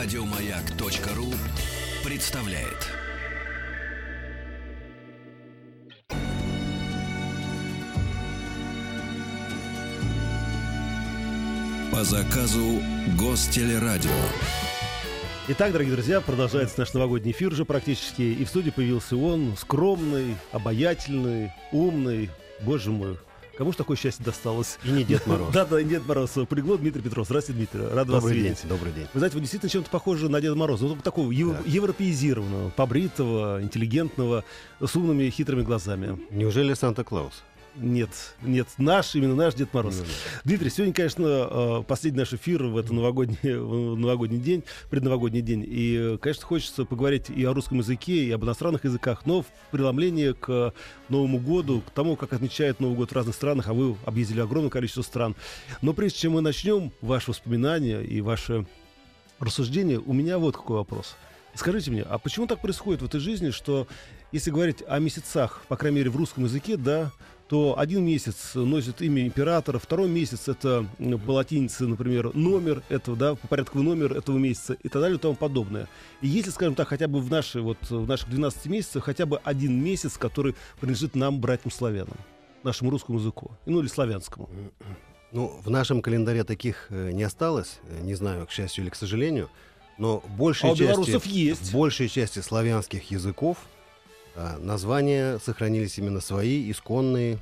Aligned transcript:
Радиомаяк.ру 0.00 1.26
представляет. 2.08 2.86
По 11.90 12.04
заказу 12.04 12.80
Гостелерадио. 13.18 14.10
Итак, 15.48 15.72
дорогие 15.72 15.94
друзья, 15.94 16.20
продолжается 16.20 16.78
наш 16.78 16.94
новогодний 16.94 17.32
эфир 17.32 17.52
уже 17.52 17.64
практически. 17.64 18.22
И 18.22 18.44
в 18.44 18.48
студии 18.48 18.70
появился 18.70 19.16
он, 19.16 19.56
скромный, 19.56 20.36
обаятельный, 20.52 21.50
умный. 21.72 22.30
Боже 22.60 22.92
мой, 22.92 23.18
Кому 23.58 23.72
же 23.72 23.76
такое 23.76 23.96
счастье 23.96 24.24
досталось? 24.24 24.78
И 24.84 24.90
не 24.90 25.02
Дед 25.02 25.26
Мороз. 25.26 25.48
Да, 25.52 25.64
да, 25.66 25.82
Дед 25.82 26.06
Мороз. 26.06 26.30
Приглот 26.48 26.80
Дмитрий 26.80 27.02
Петров. 27.02 27.26
Здравствуйте, 27.26 27.58
Дмитрий. 27.58 27.80
Рад 27.92 28.08
вас 28.08 28.22
Добрый 28.22 28.34
день, 28.40 28.50
видеть. 28.50 28.68
добрый 28.68 28.92
день. 28.92 29.08
Вы 29.12 29.18
знаете, 29.18 29.34
вы 29.34 29.40
действительно 29.40 29.68
чем-то 29.68 29.90
похожи 29.90 30.28
на 30.28 30.40
Деда 30.40 30.54
Мороза. 30.54 30.84
Ну, 30.84 30.94
такого 30.96 31.32
ев- 31.32 31.66
европеизированного, 31.66 32.70
побритого, 32.70 33.60
интеллигентного, 33.60 34.44
с 34.80 34.94
умными 34.94 35.24
и 35.24 35.30
хитрыми 35.30 35.62
глазами. 35.62 36.18
Неужели 36.30 36.72
Санта-Клаус? 36.74 37.42
Нет, 37.80 38.10
нет, 38.42 38.66
наш, 38.76 39.14
именно 39.14 39.36
наш 39.36 39.54
Дед 39.54 39.72
Мороз. 39.72 39.98
Ну 39.98 40.04
да. 40.04 40.10
Дмитрий, 40.44 40.70
сегодня, 40.70 40.92
конечно, 40.92 41.26
э, 41.26 41.82
последний 41.86 42.18
наш 42.18 42.32
эфир 42.32 42.64
в 42.64 42.76
этот 42.76 42.90
новогодний, 42.90 43.38
в 43.42 43.96
новогодний 43.96 44.40
день, 44.40 44.64
предновогодний 44.90 45.42
день. 45.42 45.64
И, 45.66 46.18
конечно, 46.20 46.44
хочется 46.44 46.84
поговорить 46.84 47.30
и 47.30 47.44
о 47.44 47.54
русском 47.54 47.78
языке, 47.78 48.24
и 48.24 48.30
об 48.32 48.44
иностранных 48.44 48.84
языках, 48.84 49.22
но 49.26 49.42
в 49.42 49.46
преломлении 49.70 50.32
к 50.32 50.74
Новому 51.08 51.38
году, 51.38 51.82
к 51.86 51.90
тому, 51.90 52.16
как 52.16 52.32
отмечают 52.32 52.80
Новый 52.80 52.96
год 52.96 53.10
в 53.10 53.14
разных 53.14 53.36
странах, 53.36 53.68
а 53.68 53.74
вы 53.74 53.96
объездили 54.04 54.40
огромное 54.40 54.70
количество 54.70 55.02
стран. 55.02 55.36
Но 55.80 55.92
прежде 55.92 56.18
чем 56.18 56.32
мы 56.32 56.40
начнем 56.40 56.90
ваши 57.00 57.30
воспоминания 57.30 58.00
и 58.00 58.20
ваши 58.20 58.66
рассуждения, 59.38 60.00
у 60.00 60.12
меня 60.12 60.38
вот 60.38 60.56
какой 60.56 60.78
вопрос. 60.78 61.16
Скажите 61.54 61.90
мне, 61.90 62.02
а 62.02 62.18
почему 62.18 62.46
так 62.46 62.60
происходит 62.60 63.02
в 63.02 63.06
этой 63.06 63.20
жизни, 63.20 63.50
что 63.50 63.86
если 64.32 64.50
говорить 64.50 64.82
о 64.86 64.98
месяцах, 64.98 65.62
по 65.68 65.76
крайней 65.76 65.98
мере 65.98 66.10
в 66.10 66.16
русском 66.16 66.44
языке, 66.44 66.76
да, 66.76 67.10
то 67.48 67.78
один 67.78 68.04
месяц 68.04 68.54
носит 68.54 69.00
имя 69.00 69.26
императора, 69.26 69.78
второй 69.78 70.08
месяц 70.08 70.48
это 70.48 70.86
по 71.26 71.30
латинице, 71.30 71.86
например, 71.86 72.34
номер 72.34 72.82
этого, 72.90 73.16
да, 73.16 73.34
по 73.34 73.48
порядковый 73.48 73.84
номер 73.84 74.12
этого 74.12 74.36
месяца 74.36 74.74
и 74.74 74.88
так 74.88 75.00
далее 75.00 75.16
и 75.16 75.20
тому 75.20 75.34
подобное. 75.34 75.88
И 76.20 76.28
если, 76.28 76.50
скажем 76.50 76.74
так, 76.74 76.88
хотя 76.88 77.08
бы 77.08 77.20
в, 77.20 77.30
наши, 77.30 77.62
вот, 77.62 77.78
в 77.88 78.06
наших 78.06 78.28
12 78.28 78.66
месяцах 78.66 79.04
хотя 79.04 79.24
бы 79.24 79.38
один 79.44 79.82
месяц, 79.82 80.18
который 80.18 80.54
принадлежит 80.78 81.16
нам, 81.16 81.40
братьям 81.40 81.70
славянам, 81.70 82.18
нашему 82.62 82.90
русскому 82.90 83.18
языку, 83.18 83.50
ну 83.64 83.80
или 83.80 83.88
славянскому. 83.88 84.48
Ну, 85.32 85.60
в 85.62 85.70
нашем 85.70 86.02
календаре 86.02 86.44
таких 86.44 86.86
э, 86.90 87.12
не 87.12 87.22
осталось, 87.22 87.80
э, 87.84 88.00
не 88.02 88.14
знаю, 88.14 88.46
к 88.46 88.50
счастью 88.50 88.84
или 88.84 88.90
к 88.90 88.94
сожалению, 88.94 89.50
но 89.98 90.22
большей 90.36 90.70
А 90.70 90.74
части, 90.76 91.28
есть. 91.28 91.62
в 91.62 91.72
большей 91.72 92.08
части 92.08 92.38
славянских 92.40 93.10
языков 93.10 93.58
а, 94.38 94.56
названия 94.60 95.40
сохранились 95.40 95.98
именно 95.98 96.20
свои, 96.20 96.70
исконные, 96.70 97.38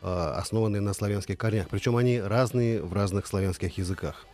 а, 0.00 0.34
основанные 0.38 0.80
на 0.80 0.94
славянских 0.94 1.36
корнях. 1.36 1.68
Причем 1.68 1.96
они 1.96 2.18
разные 2.18 2.82
в 2.82 2.94
разных 2.94 3.26
славянских 3.26 3.76
языках. 3.76 4.24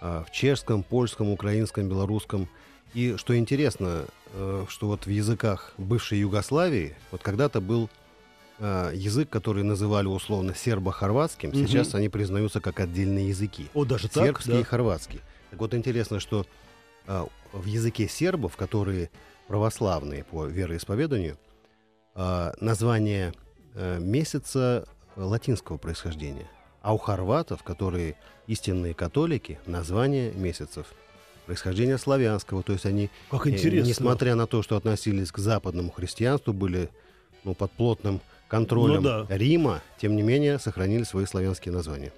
А, 0.00 0.24
в 0.24 0.32
чешском, 0.32 0.82
польском, 0.82 1.30
украинском, 1.30 1.88
белорусском. 1.88 2.48
И 2.94 3.14
что 3.16 3.36
интересно, 3.36 4.06
э, 4.32 4.66
что 4.68 4.88
вот 4.88 5.06
в 5.06 5.10
языках 5.10 5.74
бывшей 5.78 6.18
Югославии 6.18 6.96
вот 7.10 7.22
когда-то 7.22 7.60
был 7.60 7.88
язык, 8.60 9.28
который 9.30 9.64
называли 9.64 10.06
условно 10.06 10.54
сербо-хорватским, 10.54 11.48
Мгм. 11.48 11.66
сейчас 11.66 11.92
они 11.96 12.08
признаются 12.08 12.60
как 12.60 12.78
отдельные 12.78 13.30
языки. 13.30 13.66
О, 13.74 13.84
даже 13.84 14.08
так? 14.08 14.26
Сербский 14.26 14.52
да. 14.52 14.60
и 14.60 14.62
хорватский. 14.62 15.20
Так 15.50 15.58
вот 15.58 15.74
интересно, 15.74 16.20
что 16.20 16.46
а, 17.08 17.26
в 17.52 17.66
языке 17.66 18.08
сербов, 18.08 18.56
которые 18.56 19.10
православные 19.48 20.24
по 20.24 20.46
вероисповеданию, 20.46 21.36
а, 22.14 22.54
название 22.60 23.32
э, 23.74 23.98
месяца 23.98 24.86
латинского 25.16 25.76
происхождения. 25.78 26.46
А 26.80 26.94
у 26.94 26.98
хорватов, 26.98 27.62
которые 27.62 28.16
истинные 28.46 28.94
католики, 28.94 29.58
название 29.66 30.32
месяцев 30.32 30.86
происхождения 31.46 31.98
славянского. 31.98 32.62
То 32.62 32.72
есть 32.72 32.86
они, 32.86 33.10
Как 33.30 33.46
э, 33.46 33.50
интересно. 33.50 33.88
несмотря 33.88 34.34
на 34.34 34.46
то, 34.46 34.62
что 34.62 34.76
относились 34.76 35.32
к 35.32 35.38
западному 35.38 35.90
христианству, 35.90 36.52
были 36.52 36.88
ну, 37.42 37.54
под 37.54 37.72
плотным 37.72 38.20
контролем 38.48 39.02
Ну 39.02 39.02
да. 39.02 39.26
Рима, 39.28 39.82
тем 39.98 40.16
не 40.16 40.22
менее 40.22 40.58
сохранили 40.58 41.02
свои 41.04 41.26
славянские 41.26 41.74
названия. 41.74 42.12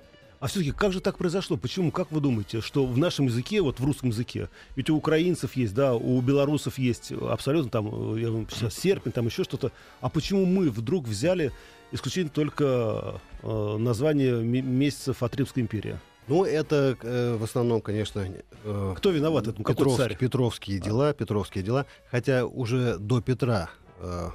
А 0.47 0.49
все-таки 0.49 0.71
как 0.71 0.93
же 0.93 1.01
так 1.01 1.19
произошло? 1.19 1.57
Почему? 1.57 1.91
Как 1.91 2.13
вы 2.13 2.21
думаете, 2.21 2.61
что 2.61 2.87
в 2.87 2.97
нашем 2.97 3.27
языке, 3.27 3.61
вот 3.63 3.81
в 3.81 3.85
русском 3.85 4.11
языке, 4.11 4.49
ведь 4.77 4.89
у 4.91 4.97
украинцев 4.97 5.57
есть, 5.57 5.75
да, 5.75 5.95
у 5.97 6.21
белорусов 6.21 6.79
есть 6.79 7.11
абсолютно 7.11 7.69
там, 7.69 8.15
э, 8.15 8.21
я 8.21 8.31
вам 8.31 8.47
сейчас 8.49 8.75
серпень, 8.75 9.11
там 9.11 9.27
еще 9.27 9.43
что-то. 9.43 9.73
А 10.01 10.09
почему 10.09 10.47
мы 10.47 10.71
вдруг 10.71 11.09
взяли 11.09 11.51
исключительно 11.91 12.31
только 12.31 13.21
э, 13.43 13.77
название 13.77 14.37
ме- 14.37 14.63
месяцев 14.63 15.25
от 15.25 15.35
Римской 15.35 15.65
империи? 15.65 15.99
Ну, 16.29 16.45
это 16.45 16.97
э, 17.03 17.37
в 17.37 17.43
основном, 17.43 17.81
конечно, 17.81 18.25
э, 18.63 18.95
Кто 18.97 19.11
виноват? 19.11 19.47
Какой 19.47 19.75
Петров- 19.75 19.97
царь? 19.97 20.13
А. 20.13 20.17
Петровские 20.17 20.79
дела, 20.79 21.13
Петровские 21.13 21.65
дела. 21.65 21.87
Хотя 22.09 22.47
уже 22.47 22.99
до 22.99 23.21
Петра 23.21 23.69
э, 23.99 24.31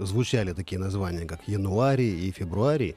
звучали 0.00 0.54
такие 0.54 0.78
названия, 0.78 1.26
как 1.26 1.46
януарий 1.46 2.26
и 2.26 2.30
февруарий, 2.32 2.96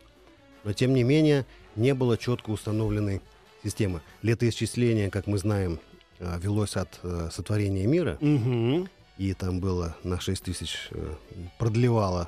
но 0.66 0.74
тем 0.74 0.94
не 0.94 1.04
менее 1.04 1.46
не 1.78 1.94
было 1.94 2.18
четко 2.18 2.50
установленной 2.50 3.22
системы. 3.64 4.02
Летоисчисление, 4.22 5.10
как 5.10 5.28
мы 5.28 5.38
знаем, 5.38 5.80
э, 6.20 6.38
велось 6.42 6.76
от 6.76 7.00
э, 7.04 7.30
сотворения 7.32 7.86
мира, 7.88 8.18
Мгм. 8.20 8.90
и 9.18 9.34
там 9.34 9.60
было 9.62 9.96
на 10.04 10.20
6 10.20 10.44
тысяч 10.44 10.90
э, 10.92 11.14
продлевало 11.58 12.28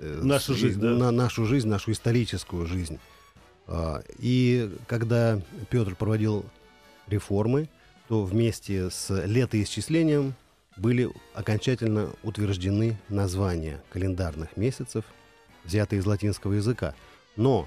Нашу 0.00 0.54
жизнь, 0.54 0.80
да? 0.80 0.88
на 0.90 1.12
нашу 1.12 1.44
жизнь, 1.44 1.68
нашу 1.68 1.92
историческую 1.92 2.66
жизнь. 2.66 2.98
А, 3.68 4.02
И 4.18 4.68
когда 4.88 5.40
Петр 5.70 5.94
проводил 5.94 6.44
реформы, 7.06 7.68
то 8.08 8.24
вместе 8.24 8.90
с 8.90 9.10
летоисчислением 9.26 10.34
были 10.76 11.08
окончательно 11.34 12.10
утверждены 12.24 12.98
названия 13.08 13.80
календарных 13.90 14.56
месяцев, 14.56 15.04
взятые 15.64 16.00
из 16.00 16.06
латинского 16.06 16.54
языка. 16.54 16.94
Но 17.38 17.66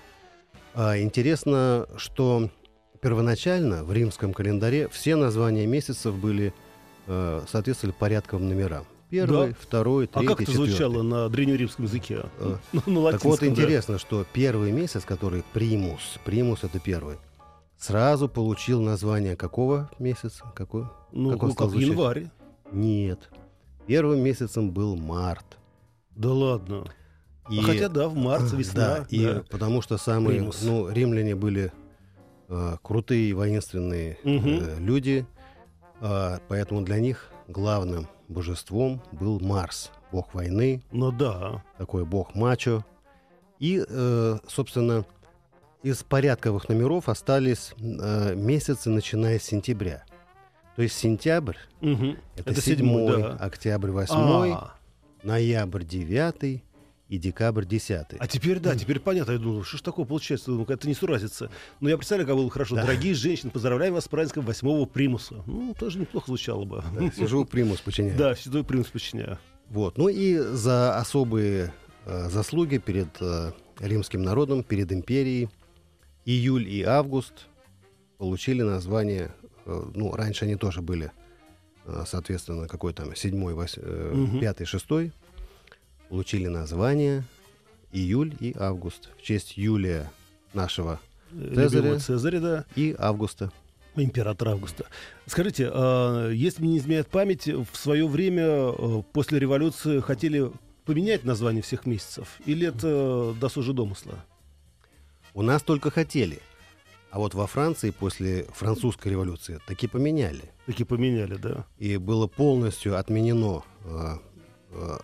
а, 0.75 0.99
интересно, 0.99 1.87
что 1.95 2.49
первоначально 3.01 3.83
в 3.83 3.91
римском 3.91 4.33
календаре 4.33 4.87
все 4.89 5.15
названия 5.15 5.65
месяцев 5.65 6.13
были 6.15 6.53
э, 7.07 7.41
соответствовали 7.49 7.95
порядковым 7.97 8.47
номерам. 8.47 8.85
Первый, 9.09 9.49
Да. 9.49 9.55
второй, 9.59 10.05
А 10.05 10.19
третий, 10.19 10.27
как 10.27 10.41
это 10.41 10.51
четвертый. 10.51 10.69
звучало 10.71 11.01
на 11.01 11.29
древнеримском 11.29 11.85
языке? 11.85 12.23
Э, 12.39 12.57
на 12.73 12.81
Так 12.81 12.85
вот 12.85 12.95
латинском, 12.95 13.47
да. 13.47 13.61
интересно, 13.61 13.97
что 13.97 14.25
первый 14.33 14.71
месяц, 14.71 15.03
который 15.03 15.43
примус, 15.53 16.19
примус 16.25 16.63
это 16.63 16.79
первый, 16.79 17.17
сразу 17.77 18.29
получил 18.29 18.81
название 18.81 19.35
какого 19.35 19.89
месяца? 19.99 20.43
Какой? 20.55 20.85
Ну, 21.11 21.31
как 21.31 21.43
он 21.43 21.49
ну, 21.49 21.53
стал 21.55 21.67
как 21.67 21.71
звучать? 21.71 21.89
январь. 21.89 22.27
Нет. 22.71 23.29
Первым 23.87 24.19
месяцем 24.19 24.71
был 24.71 24.95
март. 24.95 25.57
Да 26.11 26.29
ладно. 26.31 26.85
И- 27.49 27.59
А 27.59 27.63
хотя 27.63 27.89
да, 27.89 28.07
в 28.07 28.15
марте, 28.15 28.55
весна. 28.57 28.97
Да, 28.99 29.05
и 29.09 29.25
да. 29.25 29.43
потому 29.49 29.81
что 29.81 29.97
самые, 29.97 30.37
Примус. 30.39 30.61
ну, 30.63 30.89
римляне 30.89 31.35
были 31.35 31.71
э, 32.49 32.77
крутые 32.83 33.33
воинственные 33.33 34.17
Мгм. 34.23 34.59
э, 34.61 34.79
люди, 34.79 35.25
э, 36.01 36.37
поэтому 36.47 36.81
для 36.81 36.99
них 36.99 37.31
главным 37.47 38.07
божеством 38.27 39.01
был 39.11 39.39
Марс, 39.39 39.91
бог 40.11 40.33
войны, 40.33 40.83
Ну 40.91 41.11
да. 41.11 41.63
такой 41.77 42.05
бог 42.05 42.35
мачо. 42.35 42.85
И, 43.59 43.83
э, 43.87 44.37
собственно, 44.47 45.05
из 45.83 46.03
порядковых 46.03 46.67
номеров 46.69 47.09
остались 47.09 47.73
э, 47.79 48.35
месяцы, 48.35 48.89
начиная 48.89 49.39
с 49.39 49.43
сентября. 49.43 50.03
То 50.75 50.81
есть 50.83 50.95
сентябрь 50.97 51.57
Мгм. 51.81 52.17
это, 52.37 52.51
Это 52.51 52.61
седьмой, 52.61 53.21
да. 53.21 53.33
октябрь 53.39 53.91
восьмой, 53.91 54.51
А, 54.53 54.73
ноябрь 55.23 55.83
девятый 55.83 56.63
и 57.11 57.17
декабрь 57.17 57.65
десятый. 57.65 58.17
А 58.19 58.25
теперь, 58.27 58.59
да, 58.59 58.73
теперь 58.73 59.01
понятно. 59.01 59.33
Я 59.33 59.37
думал, 59.37 59.63
что 59.65 59.75
ж 59.77 59.81
такое 59.81 60.05
получается? 60.05 60.45
Думаю, 60.51 60.65
это 60.69 60.87
не 60.87 60.93
суразится. 60.93 61.51
Но 61.81 61.89
я 61.89 61.97
представляю, 61.97 62.25
как 62.25 62.37
было 62.37 62.49
хорошо. 62.49 62.75
Да. 62.75 62.83
Дорогие 62.83 63.13
женщины, 63.13 63.51
поздравляю 63.51 63.91
вас 63.93 64.05
с 64.05 64.07
праздником 64.07 64.45
восьмого 64.45 64.85
примуса. 64.85 65.43
Ну, 65.45 65.75
тоже 65.77 65.99
неплохо 65.99 66.27
звучало 66.27 66.63
бы. 66.63 66.81
Да, 66.97 67.11
сижу, 67.11 67.43
примус 67.43 67.81
починяю. 67.81 68.17
Да, 68.17 68.33
седой 68.33 68.63
примус 68.63 68.87
подчиняю. 68.87 69.37
Вот. 69.67 69.97
Ну 69.97 70.07
и 70.07 70.37
за 70.37 70.97
особые 70.97 71.73
э, 72.05 72.29
заслуги 72.29 72.77
перед 72.77 73.09
э, 73.19 73.51
римским 73.81 74.23
народом, 74.23 74.63
перед 74.63 74.89
империей, 74.93 75.49
июль 76.23 76.65
и 76.65 76.81
август 76.83 77.47
получили 78.19 78.61
название, 78.61 79.33
э, 79.65 79.83
ну, 79.95 80.13
раньше 80.13 80.45
они 80.45 80.55
тоже 80.55 80.81
были, 80.81 81.11
э, 81.87 82.03
соответственно, 82.07 82.69
какой 82.69 82.93
там, 82.93 83.13
седьмой, 83.17 83.53
вось- 83.53 83.77
э, 83.81 84.11
Мгм. 84.15 84.39
пятый, 84.39 84.63
шестой, 84.65 85.11
получили 86.11 86.47
название 86.47 87.23
июль 87.93 88.35
и 88.41 88.53
август 88.59 89.09
в 89.17 89.21
честь 89.21 89.55
Юлия 89.55 90.11
нашего 90.53 90.99
Цезаря. 91.31 91.99
Цезаря, 91.99 92.39
да. 92.41 92.65
и 92.75 92.93
Августа. 92.99 93.49
Император 93.95 94.49
Августа. 94.49 94.85
Скажите, 95.25 95.71
э, 95.73 96.31
если 96.33 96.63
мне 96.63 96.73
не 96.73 96.77
изменяет 96.79 97.07
память, 97.07 97.47
в 97.47 97.77
свое 97.77 98.05
время 98.05 98.43
э, 98.43 99.03
после 99.13 99.39
революции 99.39 100.01
хотели 100.01 100.51
поменять 100.83 101.23
название 101.23 101.63
всех 101.63 101.85
месяцев? 101.85 102.27
Или 102.45 102.67
это 102.67 103.33
досужие 103.39 103.73
домысла? 103.73 104.25
У 105.33 105.41
нас 105.41 105.63
только 105.63 105.91
хотели. 105.91 106.39
А 107.09 107.19
вот 107.19 107.35
во 107.35 107.47
Франции 107.47 107.91
после 107.91 108.43
французской 108.53 109.09
революции 109.09 109.61
таки 109.65 109.87
поменяли. 109.87 110.51
Таки 110.65 110.83
поменяли, 110.83 111.35
да. 111.35 111.65
И 111.77 111.95
было 111.95 112.27
полностью 112.27 112.97
отменено 112.97 113.63
э, 113.85 114.17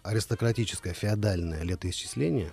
аристократическое 0.03 0.93
феодальное 0.93 1.63
летоисчисление. 1.63 2.51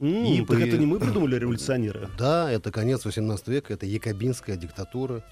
М, 0.00 0.24
И 0.24 0.38
так 0.40 0.48
при- 0.48 0.68
это 0.68 0.78
не 0.78 0.86
мы 0.86 0.98
придумали, 0.98 1.36
революционеры. 1.38 2.08
Да, 2.18 2.50
это 2.50 2.70
конец 2.72 3.04
18 3.04 3.48
века, 3.48 3.72
это 3.74 3.86
якобинская 3.86 4.56
диктатура. 4.56 5.22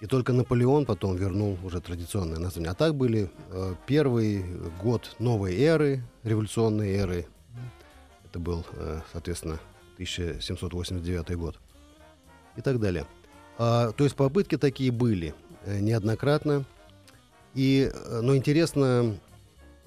И 0.00 0.06
только 0.06 0.32
Наполеон 0.32 0.86
потом 0.86 1.16
вернул 1.16 1.58
уже 1.62 1.80
традиционное 1.82 2.38
название. 2.38 2.70
А 2.70 2.74
так 2.74 2.94
были 2.94 3.30
э, 3.50 3.74
первый 3.86 4.42
год 4.82 5.14
новой 5.18 5.54
эры, 5.60 6.02
революционной 6.22 6.92
эры. 6.94 7.26
Это 8.24 8.38
был, 8.38 8.64
э, 8.72 9.00
соответственно, 9.12 9.58
1789 9.96 11.36
год. 11.36 11.58
И 12.56 12.62
так 12.62 12.80
далее. 12.80 13.04
А, 13.58 13.92
то 13.92 14.04
есть 14.04 14.16
попытки 14.16 14.56
такие 14.56 14.90
были 14.90 15.34
э, 15.66 15.80
неоднократно. 15.80 16.64
И, 17.54 17.90
э, 17.92 18.20
но 18.22 18.34
интересно, 18.34 19.16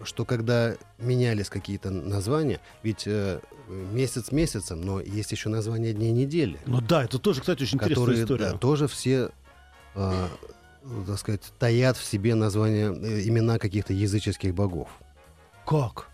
что 0.05 0.25
когда 0.25 0.75
менялись 0.99 1.49
какие-то 1.49 1.89
названия, 1.89 2.59
ведь 2.83 3.03
э, 3.05 3.39
месяц 3.67 4.31
месяцем, 4.31 4.81
но 4.81 4.99
есть 5.01 5.31
еще 5.31 5.49
название 5.49 5.93
дней 5.93 6.11
недели 6.11 6.59
Ну 6.65 6.81
да, 6.81 7.03
это 7.03 7.19
тоже, 7.19 7.41
кстати, 7.41 7.63
очень 7.63 7.77
интересная 7.77 7.95
которые 8.05 8.23
история. 8.23 8.51
да, 8.51 8.57
тоже 8.57 8.87
все, 8.87 9.29
э, 9.95 10.27
так 11.07 11.19
сказать, 11.19 11.41
таят 11.59 11.97
в 11.97 12.03
себе 12.03 12.35
названия, 12.35 12.91
э, 12.91 13.27
имена 13.27 13.59
каких-то 13.59 13.93
языческих 13.93 14.53
богов. 14.53 14.89
Как? 15.65 16.09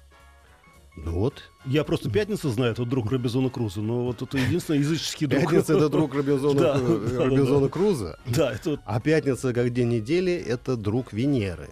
Ну 0.95 1.11
вот. 1.13 1.43
Я 1.65 1.83
просто 1.83 2.09
пятницу 2.09 2.49
знаю, 2.49 2.73
это 2.73 2.83
друг 2.85 3.09
Робинзона 3.11 3.49
Круза, 3.49 3.81
но 3.81 4.05
вот 4.05 4.21
это 4.21 4.37
единственный 4.37 4.79
языческий 4.79 5.27
друг. 5.27 5.43
Пятница 5.43 5.77
это 5.77 5.89
друг 5.89 6.13
Робинзона, 6.15 6.73
Робинзона. 6.73 7.69
Круза, 7.69 8.19
Да, 8.25 8.51
это 8.51 8.81
а 8.85 8.99
пятница 8.99 9.53
как 9.53 9.71
день 9.71 9.89
недели 9.89 10.33
это 10.33 10.75
друг 10.75 11.13
Венеры, 11.13 11.69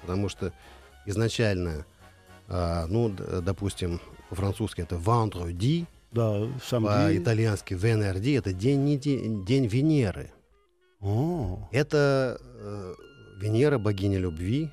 потому 0.00 0.28
что 0.28 0.52
изначально, 1.06 1.86
а, 2.48 2.86
ну, 2.86 3.08
допустим, 3.08 4.00
по-французски 4.30 4.80
это 4.82 4.96
vendredi, 4.96 5.86
Да, 6.12 6.48
сам 6.64 6.84
по-итальянски 6.84 7.74
venerdì 7.74 8.36
это 8.38 8.52
день, 8.52 8.84
неде- 8.84 9.44
день 9.44 9.66
Венеры. 9.66 10.30
О, 11.00 11.68
Это 11.72 12.40
э, 12.40 12.94
Венера, 13.40 13.78
богиня 13.78 14.18
любви. 14.18 14.70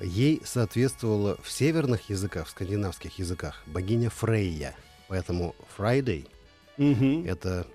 Ей 0.00 0.40
соответствовала 0.44 1.36
в 1.42 1.50
северных 1.50 2.10
языках, 2.10 2.46
в 2.46 2.50
скандинавских 2.50 3.18
языках, 3.18 3.62
богиня 3.66 4.10
Фрейя. 4.10 4.74
Поэтому 5.08 5.54
Friday 5.76 6.26
мгм. 6.76 7.24
это 7.26 7.66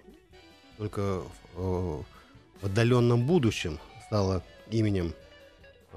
только 0.77 1.21
в, 1.55 1.59
э, 1.61 2.03
в 2.61 2.65
отдаленном 2.65 3.25
будущем 3.25 3.79
стало 4.07 4.43
именем 4.71 5.13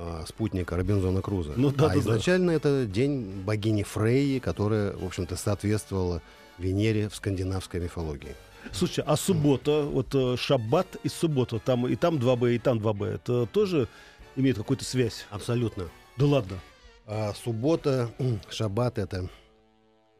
э, 0.00 0.24
спутника 0.26 0.76
Робинзона 0.76 1.22
Круза. 1.22 1.52
Ну 1.56 1.70
да, 1.70 1.86
а 1.86 1.88
да, 1.88 1.94
да. 1.94 2.00
изначально 2.00 2.50
это 2.52 2.86
день 2.86 3.42
богини 3.44 3.82
Фрейи, 3.82 4.38
которая, 4.38 4.96
в 4.96 5.04
общем-то, 5.04 5.36
соответствовала 5.36 6.22
Венере 6.58 7.08
в 7.08 7.14
скандинавской 7.14 7.80
мифологии. 7.80 8.34
Слушай, 8.72 9.04
а 9.06 9.16
суббота, 9.16 9.82
вот 9.82 10.14
э, 10.14 10.36
шаббат 10.36 10.96
и 11.02 11.08
суббота, 11.08 11.58
там 11.58 11.86
и 11.86 11.96
там 11.96 12.16
2Б, 12.16 12.54
и 12.54 12.58
там 12.58 12.78
2Б, 12.78 13.06
это 13.06 13.46
тоже 13.46 13.88
имеет 14.36 14.56
какую-то 14.56 14.84
связь? 14.84 15.26
Абсолютно. 15.30 15.84
Да 16.16 16.26
ладно. 16.26 16.58
А 17.06 17.32
суббота, 17.34 18.10
шаббат 18.50 18.98
это 18.98 19.28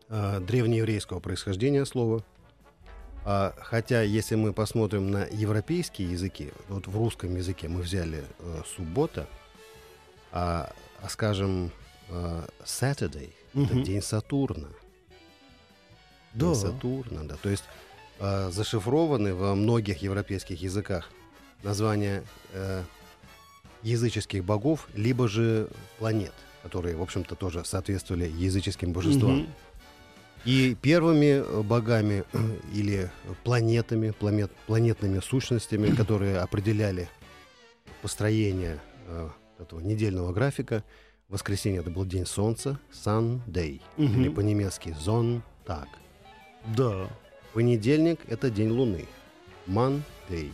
а, 0.09 0.41
древнееврейского 0.41 1.21
происхождения 1.21 1.85
слово. 1.85 2.25
А, 3.25 3.55
хотя, 3.59 4.03
если 4.03 4.35
мы 4.35 4.53
посмотрим 4.53 5.11
на 5.11 5.25
европейские 5.31 6.11
языки, 6.11 6.51
вот 6.69 6.89
в 6.89 6.97
русском 6.97 7.37
языке 7.37 7.69
мы 7.69 7.83
взяли 7.83 8.25
э, 8.39 8.63
суббота, 8.75 9.29
а, 10.33 10.73
а 11.03 11.09
скажем, 11.09 11.71
э, 12.09 12.47
Saturday 12.65 13.31
это 13.55 13.75
Мгм. 13.75 13.83
день 13.83 14.03
Сатурна. 14.03 14.69
Да. 16.35 16.47
День 16.47 16.55
Сатурна, 16.55 17.25
да. 17.25 17.37
То 17.37 17.49
есть 17.49 17.65
э, 18.21 18.51
зашифрованы 18.51 19.35
во 19.35 19.55
многих 19.55 20.03
европейских 20.03 20.61
языках 20.63 21.11
названия 21.63 22.23
э, 22.53 22.83
языческих 23.83 24.45
богов, 24.45 24.89
либо 24.95 25.29
же 25.29 25.69
планет, 25.99 26.33
которые, 26.63 26.97
в 26.97 27.03
общем-то, 27.03 27.35
тоже 27.35 27.65
соответствовали 27.65 28.27
языческим 28.29 28.93
божествам. 28.93 29.39
Мгм. 29.39 29.49
И 30.45 30.77
первыми 30.81 31.43
э, 31.45 31.63
богами 31.63 32.25
или 32.73 33.11
планетами, 33.43 34.11
планет, 34.11 34.51
планетными 34.67 35.21
сущностями, 35.21 35.91
которые 35.97 36.39
определяли 36.39 37.09
построение 38.03 38.79
э, 39.09 39.29
этого 39.61 39.81
недельного 39.81 40.33
графика, 40.33 40.85
в 41.29 41.35
воскресенье 41.35 41.81
это 41.81 41.91
был 41.91 42.05
день 42.05 42.27
солнца, 42.27 42.79
Sunday, 42.93 43.81
Мгм. 43.97 44.21
или 44.21 44.29
по-немецки 44.29 44.89
Sonntag. 44.99 45.87
Да. 46.77 47.09
Понедельник— 47.55 48.21
это 48.29 48.51
день 48.51 48.71
Луны. 48.71 49.07
Monday. 49.67 50.53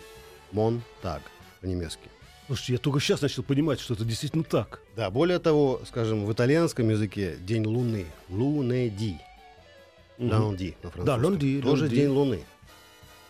Montag 0.53 1.21
по-немецки. 1.61 2.09
Слушай, 2.47 2.73
я 2.73 2.79
только 2.79 3.01
сейчас 3.01 3.23
начал 3.23 3.43
понимать, 3.43 3.81
что 3.81 3.95
это 3.95 4.05
действительно 4.05 4.45
так. 4.45 4.81
Да, 4.95 5.11
более 5.11 5.39
того, 5.41 5.81
скажем, 5.87 6.25
в 6.25 6.33
итальянском 6.33 6.89
языке 6.89 7.37
день 7.41 7.67
Луны. 7.67 8.07
Lunedì. 8.31 9.17
Мгм. 10.19 10.31
Lundi 10.31 10.75
на 10.83 10.91
французском. 10.91 11.33
lundi, 11.35 11.61
Тоже 11.63 11.87
lundi. 11.87 11.91
день 11.91 12.09
Луны. 12.09 12.41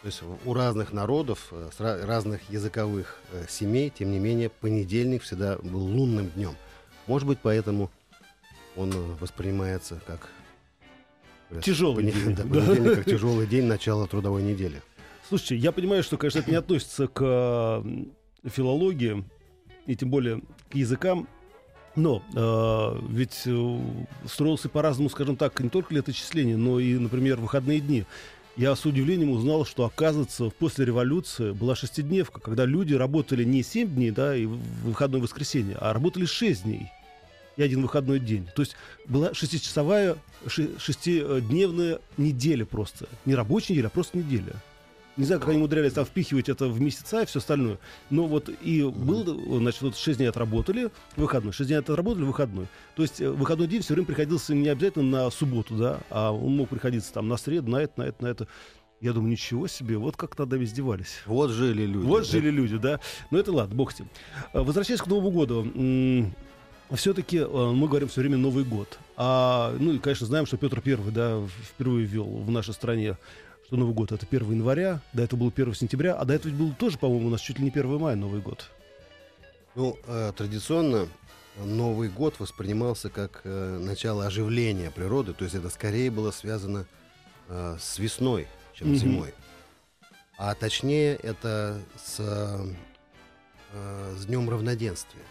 То 0.07 0.11
есть 0.11 0.23
у 0.45 0.55
разных 0.55 0.93
народов, 0.93 1.49
э, 1.51 2.05
разных 2.05 2.49
языковых 2.49 3.19
э, 3.33 3.45
семей, 3.49 3.91
тем 3.91 4.13
не 4.13 4.21
менее, 4.21 4.51
понедельник 4.51 5.25
всегда 5.25 5.59
был 5.59 5.81
лунным 5.81 6.31
днем. 6.31 6.55
Может 7.09 7.27
быть, 7.27 7.39
поэтому 7.43 7.91
он 8.77 8.93
э, 8.93 9.17
воспринимается 9.19 10.01
как... 10.07 10.29
Тяжелый 11.61 12.05
пони- 12.05 12.13
день, 12.13 12.37
да, 12.37 12.45
да. 12.45 12.61
понедельник 12.61 12.95
как 12.99 13.05
тяжелый 13.07 13.49
день 13.49 13.65
начала 13.65 14.07
трудовой 14.07 14.45
недели. 14.45 14.81
Слушайте, 15.29 15.57
я 15.57 15.73
понимаю, 15.73 16.05
что, 16.05 16.17
конечно, 16.17 16.39
это 16.39 16.53
не 16.53 16.57
относится 16.57 17.09
к 17.09 17.83
филологии 18.45 19.25
и 19.87 19.97
тем 19.97 20.11
более 20.11 20.41
к 20.71 20.77
языкам, 20.77 21.27
но 21.97 22.23
э, 22.33 23.01
ведь 23.09 23.43
э, 23.47 23.81
строился 24.27 24.69
по-разному, 24.69 25.09
скажем 25.09 25.37
так, 25.37 25.59
не 25.59 25.71
только 25.71 25.95
леточисление, 25.95 26.57
но 26.57 26.79
и, 26.79 26.95
например, 26.97 27.39
выходные 27.39 27.81
дни. 27.81 28.05
Я 28.57 28.75
с 28.75 28.87
удивлением 28.87 29.31
узнал, 29.31 29.67
что, 29.67 29.85
оказывается, 29.85 30.49
после 30.49 30.87
революции 30.87 31.53
была 31.53 31.77
шестидневка, 31.77 32.41
когда 32.41 32.65
люди 32.65 32.95
работали 32.95 33.45
не 33.45 33.63
7 33.63 33.95
дней, 33.95 34.11
да, 34.11 34.35
и 34.35 34.47
выходное 34.47 35.21
воскресенье, 35.21 35.77
а 35.79 35.93
работали 35.93 36.25
6 36.25 36.63
дней 36.63 36.91
и 37.59 37.63
один 37.63 37.83
выходной 37.83 38.19
день. 38.19 38.49
То 38.55 38.63
есть 38.63 38.75
была 39.07 39.35
шестичасовая, 39.35 40.17
шестидневная 40.47 42.01
неделя 42.17 42.65
просто. 42.65 43.09
Не 43.27 43.35
рабочая 43.35 43.75
неделя, 43.75 43.89
а 43.89 43.91
просто 43.91 44.17
неделя. 44.19 44.55
Не 45.17 45.25
знаю, 45.25 45.41
как 45.41 45.49
они 45.49 45.59
умудрялись 45.59 45.95
там 45.95 46.05
впихивать 46.05 46.51
это 46.51 46.67
в 46.67 46.79
месяца 46.79 47.23
и 47.23 47.27
все 47.27 47.39
остальное. 47.39 47.79
Но 48.11 48.27
вот 48.27 48.51
и 48.51 48.83
был, 48.83 49.61
значит, 49.61 49.81
вот 49.81 49.97
6 49.97 50.19
дней 50.19 50.29
отработали, 50.29 50.91
выходной. 51.17 51.53
6 51.53 51.69
дней 51.69 51.77
отработали, 51.77 52.25
выходной. 52.25 52.67
То 52.97 53.03
есть 53.03 53.21
э, 53.23 53.31
выходной 53.31 53.67
день 53.67 53.81
все 53.81 53.95
время 53.95 54.07
приходился 54.07 54.55
не 54.55 54.69
обязательно 54.69 55.25
на 55.25 55.31
субботу, 55.31 55.75
да, 55.75 56.01
а 56.11 56.33
он 56.33 56.57
мог 56.57 56.69
приходиться 56.69 57.13
там 57.15 57.29
на 57.29 57.39
среду, 57.39 57.71
на 57.71 57.79
это, 57.79 58.01
на 58.01 58.05
это, 58.05 58.23
на 58.23 58.27
это. 58.29 58.49
Я 59.01 59.13
думаю, 59.13 59.31
ничего 59.31 59.69
себе, 59.69 59.97
вот 59.97 60.17
как 60.17 60.37
тогда 60.37 60.63
издевались. 60.63 61.23
Вот 61.25 61.51
жили 61.51 61.87
люди. 61.87 62.07
Вот 62.07 62.25
да. 62.25 62.31
жили 62.31 62.51
люди, 62.51 62.77
да. 62.77 63.01
Но 63.31 63.39
это 63.39 63.53
ладно, 63.53 63.75
бог 63.75 63.93
с 63.93 63.99
ним. 63.99 64.09
А, 64.53 64.63
Возвращаясь 64.63 65.01
к 65.01 65.07
Новому 65.07 65.31
году. 65.31 66.33
Все-таки 66.93 67.41
мы 67.41 67.89
говорим 67.89 68.07
все 68.09 68.21
время 68.21 68.37
Новый 68.37 68.65
год. 68.65 68.99
А, 69.17 69.75
ну 69.81 69.93
и, 69.93 69.99
конечно, 69.99 70.27
знаем, 70.27 70.47
что 70.47 70.57
Петр 70.57 70.81
Первый, 70.81 71.13
да, 71.13 71.43
впервые 71.71 72.07
ввел 72.07 72.27
в 72.27 72.51
нашей 72.51 72.75
стране, 72.75 73.17
что 73.67 73.77
Новый 73.77 73.95
год 73.95 74.13
это 74.13 74.27
1 74.31 74.53
января, 74.53 75.01
до 75.13 75.25
этого 75.25 75.41
был 75.41 75.53
1 75.55 75.75
сентября, 75.75 76.15
а 76.15 76.25
до 76.25 76.35
этого 76.35 76.51
ведь 76.51 76.59
был 76.59 76.73
тоже, 76.75 76.99
по-моему, 76.99 77.27
у 77.27 77.31
нас 77.31 77.41
чуть 77.41 77.59
ли 77.59 77.65
не 77.65 77.71
1 77.71 77.99
мая 77.99 78.15
Новый 78.15 78.41
год. 78.41 78.71
Ну, 79.75 79.99
э, 80.07 80.33
традиционно 80.37 81.09
Новый 81.65 82.09
год 82.09 82.39
воспринимался 82.39 83.11
как 83.11 83.41
э, 83.45 83.79
начало 83.79 84.27
оживления 84.27 84.91
природы, 84.91 85.33
то 85.33 85.45
есть 85.45 85.57
это 85.57 85.69
скорее 85.69 86.11
было 86.13 86.31
связано 86.31 86.87
э, 87.49 87.77
с 87.81 87.99
весной, 87.99 88.47
чем 88.73 88.89
Мгм. 88.91 88.97
зимой. 88.97 89.35
А 90.39 90.55
точнее 90.55 91.17
это 91.17 91.81
с, 91.97 92.17
э, 92.21 92.67
э, 93.73 94.15
с 94.17 94.27
Днем 94.27 94.49
равноденствия. 94.49 95.25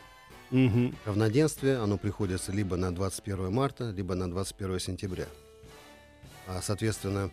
Мгм. 0.51 0.95
Равноденствие, 1.05 1.77
оно 1.77 1.97
приходится 1.97 2.51
либо 2.51 2.75
на 2.75 2.93
21 2.93 3.51
марта, 3.51 3.91
либо 3.91 4.13
на 4.15 4.29
21 4.29 4.79
сентября. 4.79 5.25
А, 6.47 6.61
соответственно, 6.61 7.31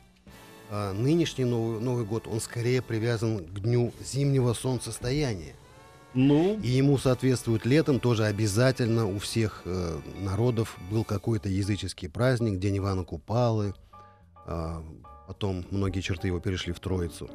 а, 0.75 0.95
нынешний 0.95 1.45
Новый, 1.45 1.81
Новый 1.81 2.07
год, 2.07 2.27
он 2.27 2.41
скорее 2.41 2.81
привязан 2.81 3.45
к 3.45 3.61
дню 3.61 3.93
зимнего 4.03 4.55
солнцестояния. 4.55 5.55
Ну, 6.15 6.59
И 6.63 6.69
ему 6.69 6.97
соответствует 6.97 7.67
летом 7.67 8.01
тоже 8.01 8.25
обязательно 8.25 9.07
у 9.07 9.19
всех 9.19 9.63
э, 9.67 9.99
народов 10.21 10.79
был 10.91 11.05
какой-то 11.05 11.51
языческий 11.51 12.09
праздник, 12.09 12.59
День 12.59 12.79
Ивана 12.79 13.05
Купалы. 13.05 13.75
а, 14.47 14.83
потом 15.27 15.65
многие 15.71 16.01
черты 16.01 16.29
его 16.29 16.41
перешли 16.41 16.73
в 16.73 16.81
Троицу, 16.81 17.31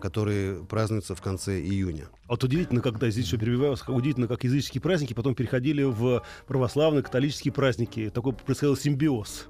который 0.00 0.64
празднуется 0.64 1.16
в 1.16 1.20
конце 1.20 1.60
июня. 1.60 2.06
а 2.26 2.32
вот 2.32 2.44
удивительно, 2.44 2.80
когда 2.80 3.10
здесь 3.10 3.26
еще 3.26 3.38
перебиваю, 3.38 3.76
удивительно, 3.88 4.28
как 4.28 4.44
языческие 4.44 4.80
праздники 4.80 5.14
потом 5.14 5.34
переходили 5.34 5.82
в 5.82 6.22
православные, 6.46 7.02
католические 7.02 7.52
праздники. 7.52 8.10
Такой 8.10 8.32
происходил 8.34 8.76
симбиоз 8.76 9.48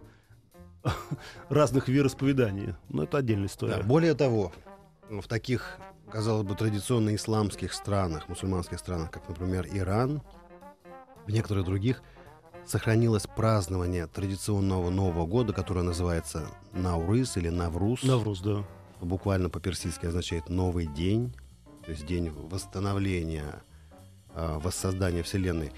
разных 1.48 1.88
вероисповеданий. 1.88 2.74
Но 2.88 3.04
это 3.04 3.18
отдельная 3.18 3.46
история. 3.46 3.76
Да, 3.76 3.82
более 3.82 4.14
того, 4.14 4.52
в 5.08 5.26
таких, 5.28 5.78
казалось 6.10 6.46
бы, 6.46 6.54
традиционно 6.54 7.14
исламских 7.14 7.72
странах, 7.72 8.28
мусульманских 8.28 8.78
странах, 8.78 9.10
как, 9.10 9.28
например, 9.28 9.66
Иран, 9.72 10.22
в 11.26 11.30
некоторых 11.30 11.64
других, 11.64 12.02
сохранилось 12.66 13.26
празднование 13.26 14.06
традиционного 14.06 14.90
Нового 14.90 15.26
года, 15.26 15.52
которое 15.52 15.82
называется 15.82 16.48
Наурыз 16.72 17.36
или 17.36 17.48
Навруз. 17.48 18.02
Навруз, 18.02 18.40
да. 18.40 18.64
Буквально 19.00 19.50
по-персидски 19.50 20.06
означает 20.06 20.48
«новый 20.48 20.86
день», 20.86 21.34
то 21.84 21.90
есть 21.90 22.06
день 22.06 22.30
восстановления, 22.30 23.62
а, 24.34 24.60
воссоздания 24.60 25.24
Вселенной, 25.24 25.72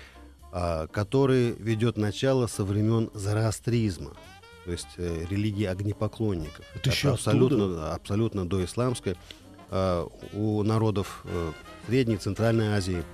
а, 0.52 0.86
который 0.88 1.52
ведет 1.52 1.96
начало 1.96 2.46
со 2.46 2.64
времен 2.64 3.10
зороастризма, 3.14 4.12
то 4.64 4.72
есть 4.72 4.88
э, 4.96 5.26
религии 5.28 5.64
огнепоклонников. 5.64 6.64
Это 6.74 6.90
еще 6.90 7.12
абсолютно, 7.12 7.92
абсолютно 7.94 8.48
доисламская. 8.48 9.16
А, 9.70 10.08
У 10.32 10.62
народов 10.62 11.22
э, 11.24 11.52
Средней, 11.86 12.16
Центральной 12.16 12.68
Азии, 12.68 13.04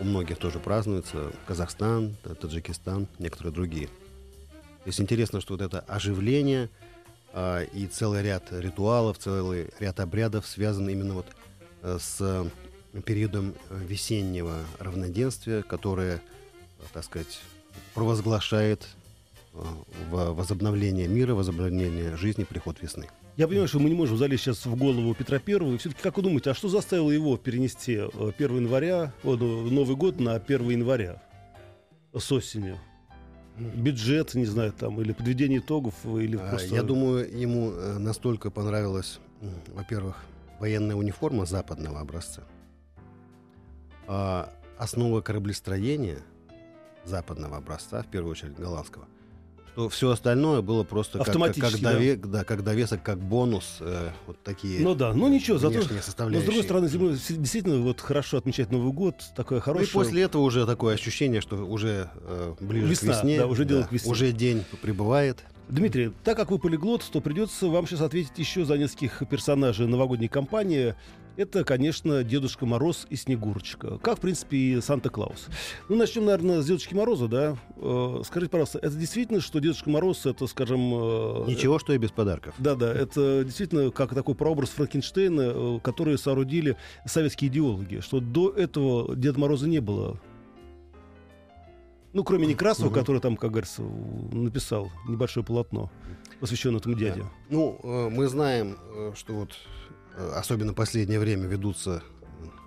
у 0.00 0.04
многих 0.04 0.38
тоже 0.38 0.58
празднуется, 0.58 1.32
Казахстан, 1.46 2.16
Таджикистан, 2.40 3.06
некоторые 3.18 3.52
другие. 3.52 3.86
То 3.86 4.88
есть 4.88 5.00
интересно, 5.00 5.40
что 5.40 5.54
вот 5.54 5.62
это 5.62 5.80
оживление 5.80 6.68
а, 7.32 7.62
и 7.62 7.86
целый 7.86 8.22
ряд 8.22 8.52
ритуалов, 8.52 9.18
целый 9.18 9.70
ряд 9.78 10.00
обрядов 10.00 10.46
связан 10.46 10.88
именно 10.88 11.14
вот 11.14 11.26
э, 11.82 11.98
с 12.00 12.18
э, 12.20 13.00
периодом 13.00 13.54
э, 13.70 13.78
весеннего 13.84 14.56
равноденствия, 14.78 15.62
которое, 15.62 16.16
э, 16.16 16.82
так 16.92 17.04
сказать, 17.04 17.40
провозглашает 17.94 18.82
э, 18.82 19.01
возобновление 20.10 21.08
мира, 21.08 21.34
возобновление 21.34 22.16
жизни, 22.16 22.44
приход 22.44 22.80
весны. 22.80 23.08
Я 23.36 23.48
понимаю, 23.48 23.68
что 23.68 23.78
мы 23.78 23.88
не 23.88 23.94
можем 23.94 24.16
залезть 24.16 24.44
сейчас 24.44 24.66
в 24.66 24.76
голову 24.76 25.14
Петра 25.14 25.38
Первого. 25.38 25.78
Все-таки, 25.78 26.02
как 26.02 26.16
вы 26.16 26.22
думаете, 26.22 26.50
а 26.50 26.54
что 26.54 26.68
заставило 26.68 27.10
его 27.10 27.36
перенести 27.36 27.94
э, 27.94 28.32
1 28.36 28.56
января, 28.56 29.12
о, 29.24 29.36
ну, 29.36 29.70
Новый 29.70 29.96
год 29.96 30.20
на 30.20 30.34
1 30.34 30.70
января 30.70 31.22
с 32.14 32.30
осенью? 32.32 32.78
Бюджет, 33.56 34.34
не 34.34 34.46
знаю, 34.46 34.72
там, 34.72 35.00
или 35.00 35.12
подведение 35.12 35.60
итогов, 35.60 35.94
или 36.04 36.36
А, 36.36 36.50
просто... 36.50 36.74
Я 36.74 36.82
думаю, 36.82 37.38
ему 37.38 37.72
э, 37.72 37.98
настолько 37.98 38.50
понравилась, 38.50 39.18
во-первых, 39.68 40.24
военная 40.58 40.96
униформа 40.96 41.44
западного 41.44 42.00
образца, 42.00 42.42
а 44.06 44.52
основа 44.78 45.20
кораблестроения 45.20 46.18
западного 47.04 47.56
образца, 47.56 48.02
в 48.02 48.06
первую 48.06 48.32
очередь 48.32 48.56
голландского, 48.56 49.06
что 49.72 49.88
все 49.88 50.10
остальное 50.10 50.60
было 50.60 50.84
просто 50.84 51.18
как, 51.18 51.26
как, 51.26 51.34
как, 51.34 51.48
Автоматически, 51.50 51.82
да. 51.82 51.92
дове- 51.92 52.16
да, 52.16 52.44
как 52.44 52.62
довесок, 52.62 53.02
как 53.02 53.18
бонус, 53.18 53.78
э, 53.80 54.10
вот 54.26 54.42
такие 54.42 54.80
Ну 54.80 54.94
да, 54.94 55.14
ну 55.14 55.28
ничего, 55.28 55.58
зато... 55.58 55.80
Но, 56.28 56.40
с 56.40 56.44
другой 56.44 56.62
стороны, 56.62 56.88
зимой 56.88 57.12
действительно 57.12 57.78
вот 57.78 58.00
хорошо 58.00 58.38
отмечать 58.38 58.70
Новый 58.70 58.92
год, 58.92 59.16
такое 59.34 59.58
Ну 59.58 59.60
и 59.60 59.64
хорошее... 59.64 59.92
после 59.92 60.22
этого 60.22 60.42
уже 60.42 60.66
такое 60.66 60.94
ощущение, 60.94 61.40
что 61.40 61.56
уже 61.56 62.10
э, 62.14 62.54
ближе 62.60 62.86
Весна, 62.86 63.12
к 63.12 63.16
весне, 63.16 63.38
да, 63.38 63.46
уже 63.46 63.64
дело 63.64 63.82
к 63.84 63.92
весне. 63.92 64.10
уже 64.10 64.32
день 64.32 64.64
прибывает. 64.82 65.38
Дмитрий, 65.68 66.12
так 66.24 66.36
как 66.36 66.50
вы 66.50 66.58
полиглот, 66.58 67.02
то 67.10 67.20
придется 67.20 67.68
вам 67.68 67.86
сейчас 67.86 68.02
ответить 68.02 68.36
еще 68.36 68.64
за 68.64 68.76
нескольких 68.76 69.22
персонажей 69.30 69.86
новогодней 69.86 70.28
кампании. 70.28 70.94
Это, 71.36 71.64
конечно, 71.64 72.22
Дедушка 72.22 72.66
Мороз 72.66 73.06
и 73.08 73.16
Снегурочка. 73.16 73.96
Как, 73.98 74.18
в 74.18 74.20
принципе, 74.20 74.56
и 74.56 74.80
Санта-Клаус. 74.82 75.46
Ну, 75.88 75.96
начнем, 75.96 76.26
наверное, 76.26 76.60
с 76.60 76.66
Дедушки 76.66 76.92
Мороза, 76.94 77.26
да? 77.26 77.56
Э, 77.76 78.20
скажите, 78.24 78.50
пожалуйста, 78.50 78.78
это 78.80 78.94
действительно, 78.94 79.40
что 79.40 79.58
Дедушка 79.58 79.88
Мороз, 79.88 80.26
это, 80.26 80.46
скажем... 80.46 80.80
э, 80.80 81.44
Ничего, 81.48 81.78
что 81.78 81.94
и 81.94 81.98
без 81.98 82.10
подарков. 82.10 82.54
Да-да, 82.58 82.92
это 82.92 83.44
действительно 83.44 83.90
как 83.90 84.14
такой 84.14 84.34
прообраз 84.34 84.68
Франкенштейна, 84.70 85.40
э, 85.54 85.80
который 85.82 86.18
соорудили 86.18 86.76
советские 87.06 87.48
идеологи, 87.50 88.00
что 88.00 88.20
до 88.20 88.50
этого 88.50 89.16
Деда 89.16 89.40
Мороза 89.40 89.66
не 89.68 89.80
было. 89.80 90.20
Ну, 92.12 92.24
кроме 92.24 92.46
Некрасова, 92.46 92.88
Мгм. 92.90 92.94
который 92.94 93.20
там, 93.22 93.38
как 93.38 93.52
говорится, 93.52 93.80
написал 93.80 94.90
небольшое 95.08 95.46
полотно, 95.46 95.90
посвященное 96.40 96.78
этому 96.78 96.94
дяде. 96.94 97.20
Да. 97.22 97.30
Ну, 97.48 98.10
мы 98.10 98.26
знаем, 98.28 98.76
что 99.14 99.32
вот 99.32 99.52
э, 100.16 100.32
особенно 100.34 100.74
последнее 100.74 101.18
время 101.18 101.46
ведутся 101.46 102.02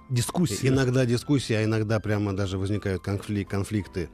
Дискуссия. 0.09 0.67
иногда 0.67 1.05
дискуссии, 1.05 1.53
а 1.53 1.63
иногда 1.63 1.99
прямо 1.99 2.33
даже 2.33 2.57
возникают 2.57 3.03
конфли- 3.03 3.45
конфликты 3.45 4.09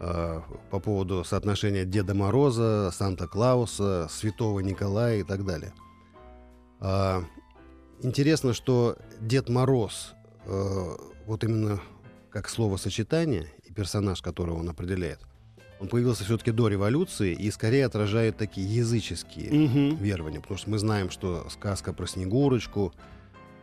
э, 0.00 0.40
по 0.70 0.80
поводу 0.80 1.24
соотношения 1.24 1.84
Деда 1.84 2.14
Мороза, 2.14 2.90
Санта-Клауса, 2.92 4.08
Святого 4.10 4.60
Николая 4.60 5.18
и 5.18 5.22
так 5.22 5.44
далее. 5.44 5.72
А, 6.80 7.24
Интересно, 8.02 8.52
что 8.52 8.98
Дед 9.18 9.48
Мороз, 9.48 10.12
э, 10.44 10.96
вот 11.26 11.42
именно 11.42 11.80
как 12.28 12.50
словосочетание 12.50 13.48
и 13.64 13.72
персонаж, 13.72 14.20
которого 14.20 14.58
он 14.58 14.68
определяет, 14.68 15.20
он 15.84 15.88
появился 15.88 16.24
все-таки 16.24 16.50
до 16.50 16.68
революции 16.68 17.34
и 17.34 17.50
скорее 17.50 17.84
отражает 17.84 18.38
такие 18.38 18.66
языческие 18.74 19.52
Мгм. 19.52 19.96
верования, 19.96 20.40
потому 20.40 20.56
что 20.58 20.70
мы 20.70 20.78
знаем, 20.78 21.10
что 21.10 21.46
сказка 21.50 21.92
про 21.92 22.06
Снегурочку, 22.06 22.94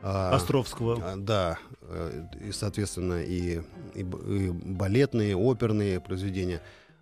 а, 0.03 0.35
Островского. 0.35 0.99
а, 1.03 1.15
да, 1.17 1.57
э, 1.81 2.25
и, 2.47 2.51
соответственно, 2.51 3.23
и, 3.23 3.61
и 3.95 4.01
и 4.01 4.49
балетные, 4.51 5.35
оперные 5.35 5.99
произведения, 5.99 6.61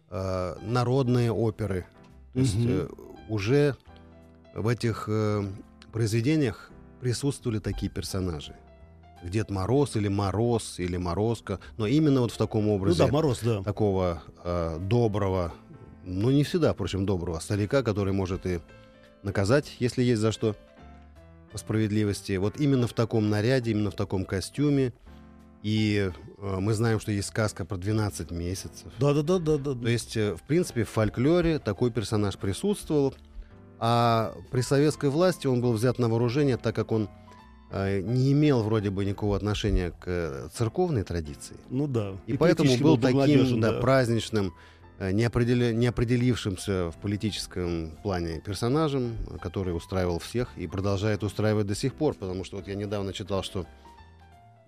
а, 0.10 0.58
народные 0.62 1.32
оперы. 1.34 1.86
То 2.34 2.40
есть 2.40 2.56
Мгм. 2.56 2.68
э, 2.70 2.88
уже 3.28 3.76
в 4.56 4.68
этих 4.70 5.06
э, 5.08 5.44
произведениях 5.92 6.72
присутствовали 7.02 7.60
такие 7.60 7.92
персонажи. 7.92 8.56
Дед 9.24 9.50
Мороз 9.50 9.96
или 9.96 10.08
Мороз 10.08 10.80
или 10.80 10.98
Морозко, 10.98 11.60
но 11.78 11.88
именно 11.88 12.22
вот 12.22 12.32
в 12.32 12.38
таком 12.38 12.66
Ну 12.66 12.76
образе 12.76 13.06
да, 13.06 13.08
Мороз, 13.08 13.40
да. 13.42 13.64
такого 13.64 14.24
э, 14.44 14.78
доброго, 14.80 15.54
ну 16.04 16.30
не 16.32 16.44
всегда, 16.44 16.74
впрочем, 16.74 17.06
доброго 17.06 17.40
старика, 17.40 17.84
который 17.84 18.14
может 18.14 18.46
и 18.46 18.60
наказать, 19.24 19.76
если 19.80 20.04
есть 20.04 20.22
за 20.22 20.32
что, 20.32 20.56
по 21.52 21.58
справедливости. 21.58 22.38
Вот 22.38 22.60
именно 22.60 22.88
в 22.88 22.94
таком 22.94 23.30
наряде, 23.30 23.72
именно 23.72 23.92
в 23.92 23.96
таком 23.96 24.26
костюме. 24.26 24.94
И 25.64 26.10
э, 26.38 26.58
мы 26.60 26.74
знаем, 26.74 27.00
что 27.00 27.12
есть 27.12 27.28
сказка 27.28 27.66
про 27.66 27.76
12 27.76 28.32
месяцев. 28.32 28.92
Да-да-да-да. 29.00 29.74
То 29.74 29.88
есть, 29.88 30.16
э, 30.16 30.36
в 30.36 30.44
принципе, 30.44 30.84
в 30.84 30.90
фольклоре 30.90 31.60
такой 31.60 31.92
персонаж 31.92 32.38
присутствовал. 32.38 33.14
А 33.80 34.36
при 34.52 34.62
советской 34.62 35.10
власти 35.10 35.48
он 35.48 35.62
был 35.62 35.74
взят 35.74 36.00
на 36.00 36.08
вооружение, 36.08 36.58
так 36.58 36.76
как 36.76 36.92
он 36.92 37.10
не 37.72 38.32
имел 38.32 38.64
вроде 38.64 38.90
бы 38.90 39.06
никакого 39.06 39.36
отношения 39.36 39.92
к 39.92 40.04
э, 40.08 40.50
церковной 40.54 41.04
традиции. 41.04 41.56
Ну 41.70 41.88
да. 41.88 42.16
И, 42.26 42.36
поэтому 42.38 42.70
политически 42.70 42.84
был 42.84 42.98
таким 42.98 43.62
да, 43.62 43.74
да. 43.74 43.80
праздничным, 43.80 44.54
э, 44.98 45.12
неопределя- 45.12 45.74
неопределившимся 45.74 46.90
в 46.92 46.96
политическом 47.02 47.92
плане 48.02 48.40
персонажем, 48.40 49.18
э, 49.30 49.38
который 49.38 49.76
устраивал 49.76 50.18
всех 50.20 50.50
и 50.58 50.66
продолжает 50.68 51.24
устраивать 51.24 51.68
до 51.68 51.76
сих 51.76 51.94
пор. 51.94 52.16
Потому 52.16 52.44
что 52.44 52.58
вот 52.58 52.68
я 52.68 52.76
недавно 52.76 53.14
читал, 53.14 53.44
что 53.44 53.66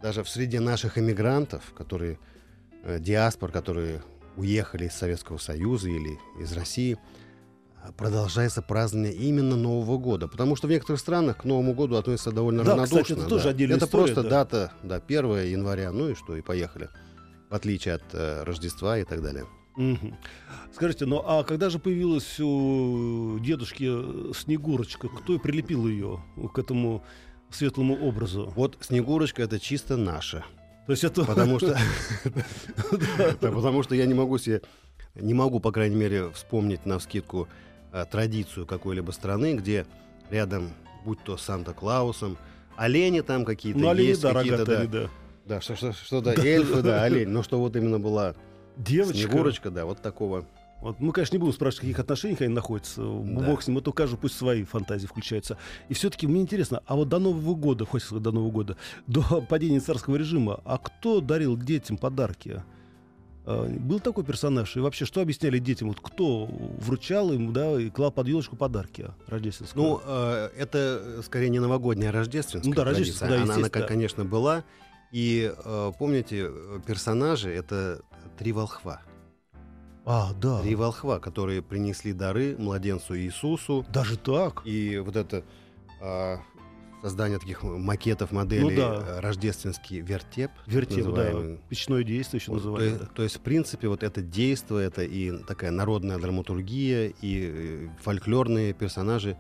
даже 0.03 0.23
в 0.23 0.29
среде 0.29 0.59
наших 0.59 0.99
эмигрантов, 0.99 1.73
которые 1.73 2.19
э, 2.83 2.99
диаспор, 2.99 3.51
которые 3.51 4.03
уехали 4.37 4.85
из 4.85 4.93
Советского 4.93 5.37
Союза 5.37 5.89
или 5.89 6.19
из 6.39 6.53
России, 6.53 6.93
э, 6.93 7.20
продолжается 7.97 8.61
празднование 8.61 9.13
именно 9.13 9.55
Нового 9.55 9.97
года. 9.97 10.27
Потому 10.27 10.55
что 10.55 10.67
в 10.67 10.71
некоторых 10.71 10.99
странах 10.99 11.37
к 11.37 11.45
Новому 11.45 11.73
году 11.73 11.95
относятся 11.95 12.31
довольно 12.31 12.63
Да, 12.63 12.71
равнодушно. 12.71 13.01
кстати, 13.03 13.19
это 13.19 13.27
тоже 13.29 13.49
отдельная 13.49 13.77
Это 13.77 13.85
история, 13.85 14.13
просто 14.13 14.23
да. 14.23 14.29
дата, 14.29 14.71
да, 14.83 14.95
1 14.95 15.45
января, 15.45 15.91
ну 15.91 16.09
и 16.09 16.15
что, 16.15 16.35
и 16.35 16.41
поехали. 16.41 16.89
В 17.49 17.55
отличие 17.55 17.95
от 17.95 18.03
э, 18.13 18.43
Рождества 18.43 18.97
и 18.97 19.03
так 19.03 19.21
далее. 19.21 19.45
Мгм. 19.75 20.17
Скажите, 20.73 21.05
ну 21.05 21.21
а 21.25 21.43
когда 21.43 21.69
же 21.69 21.79
появилась 21.79 22.39
у 22.39 23.39
дедушки 23.39 23.85
э, 23.87 24.33
Снегурочка, 24.33 25.07
кто 25.07 25.35
и 25.35 25.37
прилепил 25.37 25.87
ее 25.87 26.23
к 26.53 26.59
этому 26.59 27.03
светлому 27.49 27.95
образу? 27.95 28.51
Вот 28.55 28.77
Снегурочка 28.81 29.41
это 29.43 29.59
чисто 29.59 29.97
наша. 29.97 30.45
То 30.87 30.93
есть 30.93 31.03
это... 31.03 31.23
Потому 31.25 31.57
что, 31.59 31.77
Да, 33.41 33.51
потому 33.51 33.83
что 33.83 33.95
я 33.95 34.05
не 34.05 34.13
могу 34.13 34.37
себе, 34.37 34.61
не 35.15 35.33
могу, 35.33 35.59
по 35.59 35.71
крайней 35.71 35.95
мере, 35.95 36.29
вспомнить 36.31 36.85
на 36.85 36.99
вскидку 36.99 37.47
э, 37.91 38.05
традицию 38.09 38.65
какой-либо 38.65 39.11
страны, 39.11 39.55
где 39.55 39.85
рядом 40.29 40.69
будь 41.03 41.23
то 41.23 41.37
Санта-Клаусом, 41.37 42.37
олени 42.75 43.21
там 43.21 43.45
какие-то 43.45 43.79
Ну, 43.79 43.89
олени, 43.89 44.07
есть, 44.07 44.21
да, 44.21 44.33
какие-то, 44.33 44.57
рогатые, 44.65 44.87
да, 44.87 45.01
да. 45.01 45.09
да, 45.45 45.61
что, 45.61 45.75
что, 45.75 45.93
что-то 45.93 46.31
эльфы, 46.31 46.81
да, 46.81 47.03
олень, 47.03 47.29
но 47.29 47.43
что 47.43 47.59
вот 47.59 47.75
именно 47.75 47.99
была 47.99 48.35
Девочка. 48.77 49.17
Снегурочка, 49.17 49.69
да, 49.69 49.85
вот 49.85 50.01
такого. 50.01 50.45
Вот, 50.81 50.99
мы, 50.99 51.11
конечно, 51.11 51.35
не 51.35 51.39
будем 51.39 51.53
спрашивать, 51.53 51.79
в 51.79 51.81
каких 51.81 51.99
отношениях 51.99 52.41
они 52.41 52.53
находятся. 52.53 53.01
Да. 53.01 53.45
Бог 53.45 53.61
с 53.61 53.67
ним, 53.67 53.77
это 53.77 53.91
каждый 53.91 54.17
пусть 54.17 54.35
свои 54.35 54.63
фантазии 54.63 55.05
включаются. 55.05 55.57
И 55.89 55.93
все-таки 55.93 56.25
мне 56.25 56.41
интересно, 56.41 56.81
а 56.87 56.95
вот 56.95 57.07
до 57.07 57.19
Нового 57.19 57.53
года, 57.53 57.85
хоть 57.85 58.01
сказать 58.01 58.23
до 58.23 58.31
Нового 58.31 58.49
года, 58.49 58.77
до 59.05 59.21
падения 59.41 59.79
царского 59.79 60.15
режима, 60.15 60.59
а 60.65 60.79
кто 60.79 61.21
дарил 61.21 61.55
детям 61.55 61.97
подарки? 61.97 62.63
А, 63.45 63.65
Был 63.67 63.99
такой 63.99 64.23
персонаж? 64.23 64.75
И 64.75 64.79
вообще, 64.79 65.05
что 65.05 65.21
объясняли 65.21 65.59
детям? 65.59 65.87
Вот 65.89 65.99
кто 66.01 66.45
вручал 66.45 67.31
им, 67.31 67.53
да, 67.53 67.79
и 67.79 67.89
клал 67.89 68.11
под 68.11 68.27
елочку 68.27 68.55
подарки 68.55 69.07
рождественские? 69.27 69.83
Ну, 69.83 70.01
э, 70.05 70.49
это 70.57 71.21
скорее 71.23 71.49
не 71.49 71.59
новогодняя, 71.59 72.09
а 72.09 72.13
рождественская 72.13 72.69
Ну 72.69 72.75
да, 72.75 72.83
традиция. 72.83 73.27
рождественская, 73.27 73.37
да, 73.37 73.43
она, 73.43 73.55
она, 73.55 73.87
конечно, 73.87 74.25
была. 74.25 74.63
И 75.11 75.51
э, 75.55 75.91
помните, 75.97 76.47
э, 76.49 76.79
персонажи 76.85 77.49
это 77.49 78.01
три 78.37 78.51
волхва. 78.53 79.01
а, 80.05 80.33
да. 80.33 80.61
Три 80.61 80.75
волхва, 80.75 81.19
которые 81.19 81.61
принесли 81.61 82.13
дары 82.13 82.55
младенцу 82.57 83.17
Иисусу. 83.17 83.85
Даже 83.89 84.17
так? 84.17 84.61
И 84.65 84.97
вот 84.99 85.15
это 85.15 85.43
а, 86.01 86.39
создание 87.01 87.39
таких 87.39 87.63
макетов, 87.63 88.31
моделей, 88.31 88.75
Ну 88.75 88.75
да. 88.75 89.03
э, 89.07 89.19
рождественский 89.19 90.01
вертеп. 90.01 90.51
Вертеп, 90.67 91.05
да. 91.05 91.23
называемый. 91.23 91.59
Печное 91.69 92.03
действие 92.03 92.39
еще 92.39 92.51
Вот, 92.51 92.57
называли. 92.57 92.97
то, 92.97 93.05
то 93.07 93.23
есть, 93.23 93.37
в 93.37 93.39
принципе, 93.41 93.87
вот 93.87 94.03
это 94.03 94.21
действие, 94.21 94.85
это 94.87 95.03
и 95.03 95.37
такая 95.43 95.71
народная 95.71 96.17
драматургия, 96.19 97.13
и 97.21 97.51
э, 97.53 97.87
фольклорные 98.01 98.73
персонажи 98.73 99.37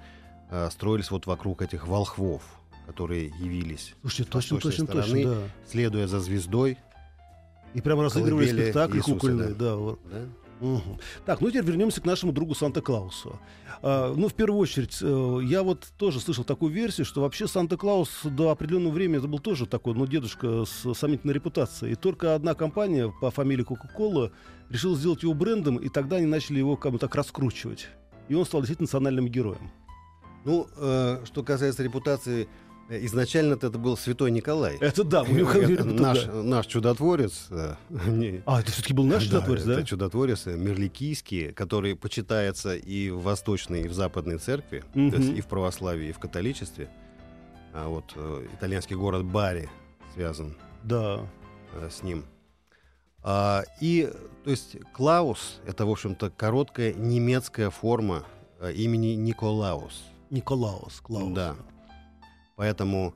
а, 0.49 0.69
строились 0.69 1.11
вот 1.11 1.27
вокруг 1.27 1.61
этих 1.61 1.87
волхвов, 1.87 2.43
которые 2.85 3.27
явились, 3.39 3.93
Слушайте, 4.01 4.29
точно, 4.31 4.57
точно, 4.57 4.69
восточной 4.69 4.87
точно, 4.87 5.03
стороны. 5.03 5.25
да. 5.25 5.41
следуя 5.69 6.07
за 6.07 6.19
звездой. 6.19 6.77
И 7.73 7.79
прямо 7.79 8.03
разыгрывали 8.03 8.47
спектакли 8.47 8.97
Иисуса, 8.97 9.13
кукольные, 9.13 9.49
да. 9.49 9.75
да. 9.77 9.95
Да? 10.11 10.25
Мгм. 10.61 10.99
Так, 11.25 11.41
ну 11.41 11.49
теперь 11.49 11.65
вернемся 11.65 12.01
к 12.01 12.05
нашему 12.05 12.31
другу 12.31 12.53
Санта-Клаусу. 12.53 13.39
А, 13.81 14.13
ну, 14.15 14.27
в 14.27 14.33
первую 14.35 14.59
очередь, 14.59 14.99
э, 15.01 15.39
я 15.43 15.63
вот 15.63 15.87
тоже 15.97 16.19
слышал 16.19 16.43
такую 16.43 16.71
версию, 16.71 17.05
что 17.05 17.21
вообще 17.21 17.47
Санта-Клаус 17.47 18.21
до 18.25 18.51
определенного 18.51 18.93
времени 18.93 19.17
это 19.17 19.27
был 19.27 19.39
тоже 19.39 19.65
такой, 19.65 19.95
ну, 19.95 20.05
дедушка 20.05 20.65
с 20.65 20.93
сомнительной 20.93 21.33
репутацией. 21.33 21.93
И 21.93 21.95
только 21.95 22.35
одна 22.35 22.53
компания 22.53 23.11
по 23.21 23.31
фамилии 23.31 23.63
Кока-Кола 23.63 24.31
решила 24.69 24.95
сделать 24.95 25.23
его 25.23 25.33
брендом, 25.33 25.77
и 25.77 25.89
тогда 25.89 26.17
они 26.17 26.27
начали 26.27 26.59
его 26.59 26.77
как 26.77 26.91
бы 26.91 26.99
так 26.99 27.15
раскручивать. 27.15 27.89
И 28.29 28.35
он 28.35 28.45
стал 28.45 28.61
действительно 28.61 28.85
национальным 28.85 29.27
героем. 29.29 29.71
Ну, 30.45 30.67
э, 30.77 31.23
что 31.25 31.43
касается 31.43 31.81
репутации, 31.81 32.43
э, 32.43 32.47
изначально 33.05 33.53
это 33.53 33.69
был 33.71 33.95
святой 33.97 34.31
Николай. 34.31 34.77
Это 34.77 35.03
да, 35.03 35.23
него 35.27 35.51
Это 35.51 35.83
наш, 35.85 36.25
наш 36.27 36.65
чудотворец. 36.67 37.47
э, 37.49 37.75
А, 38.45 38.59
это 38.61 38.71
все-таки 38.71 38.93
был 38.93 39.05
наш 39.05 39.23
чудотворец, 39.27 39.63
да? 39.63 39.73
Это 39.73 39.83
чудотворец 39.85 40.47
э, 40.47 40.55
Мерликийский, 40.57 41.51
который 41.53 41.95
почитается 41.95 42.75
и 42.75 43.09
в 43.09 43.21
Восточной, 43.21 43.83
и 43.83 43.87
в 43.87 43.93
Западной 43.93 44.37
церкви, 44.37 44.83
то 44.93 44.99
есть 44.99 45.37
и 45.37 45.41
в 45.41 45.47
православии, 45.47 46.09
и 46.09 46.11
в 46.11 46.19
католичестве. 46.19 46.89
А 47.73 47.87
вот 47.87 48.05
э, 48.15 48.47
итальянский 48.53 48.95
город 48.95 49.23
Бари 49.23 49.69
связан 50.13 50.55
Да. 50.83 51.21
с 51.89 52.03
ним. 52.03 52.25
А, 53.23 53.63
и, 53.79 54.11
то 54.43 54.49
есть, 54.49 54.77
Клаус— 54.93 55.59
это, 55.65 55.85
в 55.85 55.91
общем-то, 55.91 56.31
короткая 56.31 56.93
немецкая 56.93 57.69
форма 57.69 58.25
имени 58.75 59.13
Николаус. 59.13 60.03
Николаус, 60.31 60.99
Клаус. 61.01 61.33
Да. 61.33 61.55
Поэтому, 62.61 63.15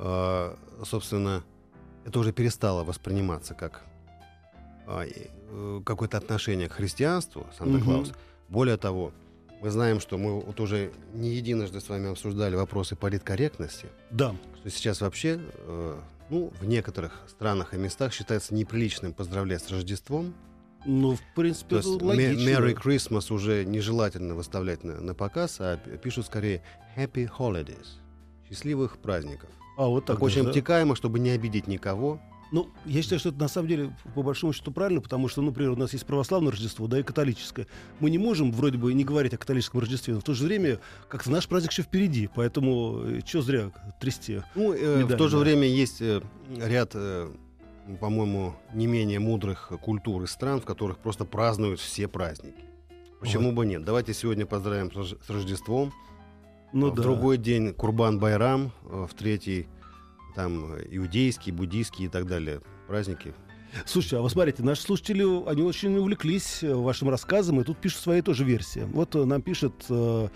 э, 0.00 0.54
собственно, 0.84 1.42
это 2.04 2.18
уже 2.18 2.30
перестало 2.30 2.84
восприниматься 2.84 3.54
как 3.54 3.84
а, 4.86 5.06
э, 5.06 5.80
какое-то 5.86 6.18
отношение 6.18 6.68
к 6.68 6.72
христианству, 6.72 7.46
Санта-Клаус. 7.56 8.08
Мгм. 8.08 8.16
Более 8.50 8.76
того, 8.76 9.12
мы 9.62 9.70
знаем, 9.70 9.98
что 9.98 10.18
мы 10.18 10.38
вот 10.38 10.60
уже 10.60 10.92
не 11.14 11.30
единожды 11.30 11.80
с 11.80 11.88
вами 11.88 12.10
обсуждали 12.10 12.54
вопросы 12.54 12.94
политкорректности, 12.94 13.86
Да. 14.10 14.36
что 14.60 14.68
сейчас 14.68 15.00
вообще, 15.00 15.40
э, 15.40 15.98
ну, 16.28 16.52
в 16.60 16.66
некоторых 16.66 17.22
странах 17.28 17.72
и 17.72 17.78
местах 17.78 18.12
считается 18.12 18.54
неприличным 18.54 19.14
поздравлять 19.14 19.62
с 19.62 19.70
Рождеством. 19.70 20.34
Ну, 20.84 21.16
в 21.16 21.22
принципе, 21.34 21.76
То 21.76 21.78
это 21.78 21.88
есть 21.88 22.02
логично. 22.02 22.50
Merry 22.50 22.74
Christmas 22.74 23.32
уже 23.32 23.64
нежелательно 23.64 24.34
выставлять 24.34 24.84
на, 24.84 25.00
на 25.00 25.14
показ, 25.14 25.60
а 25.60 25.78
пишут 25.78 26.26
скорее 26.26 26.62
Happy 26.94 27.30
Holidays. 27.38 28.01
Счастливых 28.52 28.98
праздников. 28.98 29.48
А, 29.78 29.86
вот 29.86 30.04
так 30.04 30.16
Так 30.16 30.22
очень 30.22 30.42
да? 30.42 30.50
обтекаемо, 30.50 30.94
чтобы 30.94 31.18
не 31.18 31.30
обидеть 31.30 31.66
никого. 31.66 32.20
Ну, 32.50 32.68
я 32.84 33.00
считаю, 33.00 33.18
что 33.18 33.30
это 33.30 33.38
на 33.38 33.48
самом 33.48 33.68
деле, 33.68 33.96
по 34.14 34.22
большому 34.22 34.52
счету, 34.52 34.72
правильно, 34.72 35.00
потому 35.00 35.26
что, 35.28 35.40
ну, 35.40 35.48
например, 35.48 35.70
у 35.70 35.76
нас 35.76 35.94
есть 35.94 36.04
православное 36.04 36.52
Рождество, 36.52 36.86
да, 36.86 37.00
и 37.00 37.02
католическое. 37.02 37.66
Мы 37.98 38.10
не 38.10 38.18
можем, 38.18 38.52
вроде 38.52 38.76
бы, 38.76 38.92
не 38.92 39.04
говорить 39.04 39.32
о 39.32 39.38
католическом 39.38 39.80
Рождестве, 39.80 40.12
но 40.12 40.20
в 40.20 40.22
то 40.22 40.34
же 40.34 40.44
время 40.44 40.78
как-то 41.08 41.30
наш 41.30 41.48
праздник 41.48 41.72
еще 41.72 41.80
впереди, 41.80 42.28
поэтому 42.34 43.22
что 43.24 43.40
зря 43.40 43.72
трясти. 43.98 44.42
Ну, 44.54 44.74
э, 44.74 45.04
в 45.04 45.16
то 45.16 45.28
же 45.28 45.38
да. 45.38 45.44
время 45.44 45.66
есть 45.66 46.02
э, 46.02 46.20
ряд, 46.58 46.90
э, 46.92 47.30
по-моему, 48.00 48.54
не 48.74 48.86
менее 48.86 49.18
мудрых 49.18 49.72
культур 49.80 50.24
и 50.24 50.26
стран, 50.26 50.60
в 50.60 50.66
которых 50.66 50.98
просто 50.98 51.24
празднуют 51.24 51.80
все 51.80 52.06
праздники. 52.06 52.60
Почему 53.18 53.52
бы 53.52 53.64
нет? 53.64 53.82
Давайте 53.82 54.12
сегодня 54.12 54.44
поздравим 54.44 54.92
с 54.92 55.30
Рождеством. 55.30 55.90
Ну, 56.72 56.90
в 56.90 56.94
да. 56.94 57.02
другой 57.02 57.38
день 57.38 57.74
Курбан 57.74 58.18
Байрам, 58.18 58.72
э, 58.84 59.06
в 59.08 59.14
третий 59.14 59.66
там 60.34 60.76
иудейские, 60.90 61.54
буддийские 61.54 62.06
и 62.08 62.10
так 62.10 62.26
далее 62.26 62.60
праздники. 62.86 63.34
Слушайте, 63.86 64.18
а 64.18 64.20
вы 64.20 64.30
смотрите, 64.30 64.62
наши 64.62 64.82
слушатели, 64.82 65.22
они 65.48 65.62
очень 65.62 65.96
увлеклись 65.96 66.62
э, 66.62 66.74
вашим 66.74 67.08
рассказом, 67.08 67.60
и 67.60 67.64
тут 67.64 67.78
пишут 67.78 68.00
свои 68.00 68.20
тоже 68.20 68.44
версии. 68.44 68.86
Вот 68.92 69.14
э, 69.14 69.24
нам 69.24 69.40
пишет 69.40 69.72
э, 69.88 70.28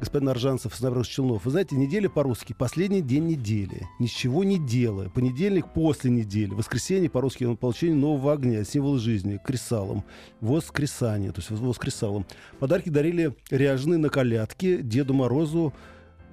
господин 0.00 0.28
Аржанцев 0.28 0.74
из 0.74 0.80
Набережных 0.80 1.08
Челнов. 1.08 1.44
Вы 1.44 1.50
знаете, 1.50 1.76
неделя 1.76 2.08
по-русски, 2.08 2.54
последний 2.56 3.00
день 3.00 3.26
недели, 3.26 3.88
ничего 3.98 4.44
не 4.44 4.58
делая. 4.58 5.08
Понедельник 5.08 5.72
после 5.72 6.10
недели, 6.10 6.52
воскресенье 6.52 7.08
по-русски 7.08 7.54
получение 7.54 7.96
нового 7.96 8.32
огня, 8.32 8.64
символ 8.64 8.98
жизни, 8.98 9.40
кресалом, 9.42 10.04
воскресание, 10.40 11.32
то 11.32 11.40
есть 11.40 11.50
воскресалом. 11.50 12.26
Подарки 12.58 12.88
дарили 12.88 13.34
ряженые 13.50 13.98
на 13.98 14.08
колядки 14.08 14.78
Деду 14.82 15.14
Морозу, 15.14 15.72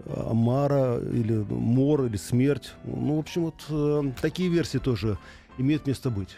э, 0.06 0.34
Мара 0.34 0.97
или 0.97 1.45
Мор 1.49 2.06
или 2.06 2.17
Смерть. 2.17 2.73
Ну, 2.84 3.15
в 3.15 3.19
общем, 3.19 3.45
вот 3.45 3.63
э, 3.69 4.12
такие 4.21 4.49
версии 4.49 4.78
тоже 4.78 5.17
имеют 5.58 5.88
место 5.88 6.10
быть. 6.10 6.36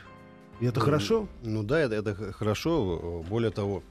И 0.62 0.66
это 0.66 0.80
Ну, 0.80 0.86
хорошо? 0.86 1.28
Ну 1.44 1.64
да, 1.64 1.80
это, 1.80 1.96
это 1.96 2.34
хорошо. 2.34 3.24
Более 3.28 3.52
того, 3.52 3.84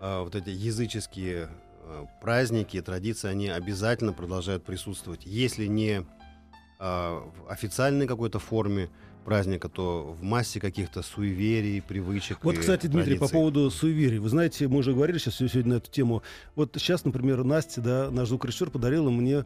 а, 0.00 0.22
вот 0.22 0.34
эти 0.34 0.50
языческие 0.50 1.48
праздники, 2.20 2.80
традиции, 2.80 3.28
они 3.28 3.48
обязательно 3.48 4.12
продолжают 4.12 4.64
присутствовать. 4.64 5.24
Если 5.24 5.66
не 5.66 6.04
а, 6.78 7.20
в 7.20 7.50
официальной 7.50 8.06
какой-то 8.06 8.38
форме 8.38 8.90
праздника, 9.24 9.68
то 9.68 10.16
в 10.18 10.22
массе 10.22 10.60
каких-то 10.60 11.02
суеверий, 11.02 11.82
привычек. 11.82 12.38
Вот, 12.42 12.58
кстати, 12.58 12.86
Дмитрий, 12.86 13.18
по 13.18 13.28
поводу 13.28 13.70
суеверий. 13.70 14.18
Вы 14.18 14.28
знаете, 14.28 14.68
мы 14.68 14.78
уже 14.78 14.92
говорили 14.92 15.18
сейчас 15.18 15.36
сегодня 15.36 15.74
на 15.74 15.74
эту 15.78 15.90
тему. 15.90 16.22
Вот 16.54 16.76
сейчас, 16.78 17.04
например, 17.04 17.42
Настя, 17.42 17.80
да, 17.80 18.10
наш 18.10 18.28
звукорежиссер, 18.28 18.70
подарила 18.70 19.10
мне 19.10 19.44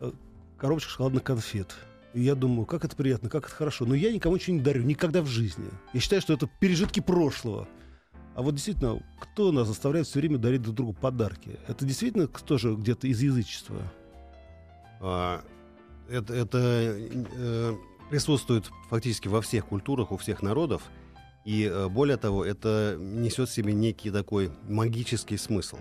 э, 0.00 0.10
коробочку 0.58 0.90
шоколадных 0.90 1.22
конфет. 1.22 1.76
И 2.12 2.22
я 2.22 2.34
думаю, 2.34 2.66
как 2.66 2.84
это 2.84 2.96
приятно, 2.96 3.28
как 3.28 3.46
это 3.46 3.54
хорошо. 3.54 3.84
Но 3.84 3.94
я 3.94 4.12
никому 4.12 4.34
ничего 4.34 4.56
не 4.56 4.62
дарю, 4.62 4.82
никогда 4.82 5.22
в 5.22 5.26
жизни. 5.26 5.68
Я 5.92 6.00
считаю, 6.00 6.22
что 6.22 6.32
это 6.32 6.48
пережитки 6.58 6.98
прошлого. 6.98 7.68
А 8.34 8.42
вот 8.42 8.54
действительно, 8.54 9.02
кто 9.18 9.52
нас 9.52 9.68
заставляет 9.68 10.06
все 10.06 10.20
время 10.20 10.38
дарить 10.38 10.62
друг 10.62 10.76
другу 10.76 10.92
подарки? 10.92 11.58
Это 11.66 11.84
действительно 11.84 12.26
тоже 12.26 12.74
где-то 12.74 13.06
из 13.06 13.20
язычества? 13.20 13.76
А, 15.00 15.42
это 16.08 16.34
это 16.34 16.58
э, 16.58 17.76
присутствует 18.10 18.70
фактически 18.88 19.28
во 19.28 19.40
всех 19.40 19.66
культурах, 19.66 20.12
у 20.12 20.16
всех 20.16 20.42
народов. 20.42 20.82
И 21.44 21.64
э, 21.64 21.88
более 21.88 22.16
того, 22.16 22.44
это 22.44 22.96
несет 22.98 23.48
в 23.48 23.52
себе 23.52 23.72
некий 23.72 24.10
такой 24.10 24.52
магический 24.68 25.36
смысл. 25.36 25.78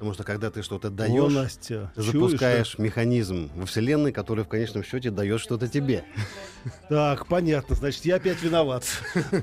Потому 0.00 0.14
что 0.14 0.24
когда 0.24 0.50
ты 0.50 0.62
что-то 0.62 0.88
даешь, 0.88 1.30
Настя, 1.30 1.92
ты 1.94 2.00
запускаешь 2.00 2.78
механизм 2.78 3.50
во 3.54 3.66
Вселенной, 3.66 4.12
который 4.12 4.44
в 4.44 4.48
конечном 4.48 4.82
счете 4.82 5.10
дает 5.10 5.42
что-то 5.42 5.68
тебе. 5.68 6.06
Так, 6.88 7.26
понятно. 7.26 7.76
Значит, 7.76 8.06
я 8.06 8.16
опять 8.16 8.42
виноват. 8.42 8.86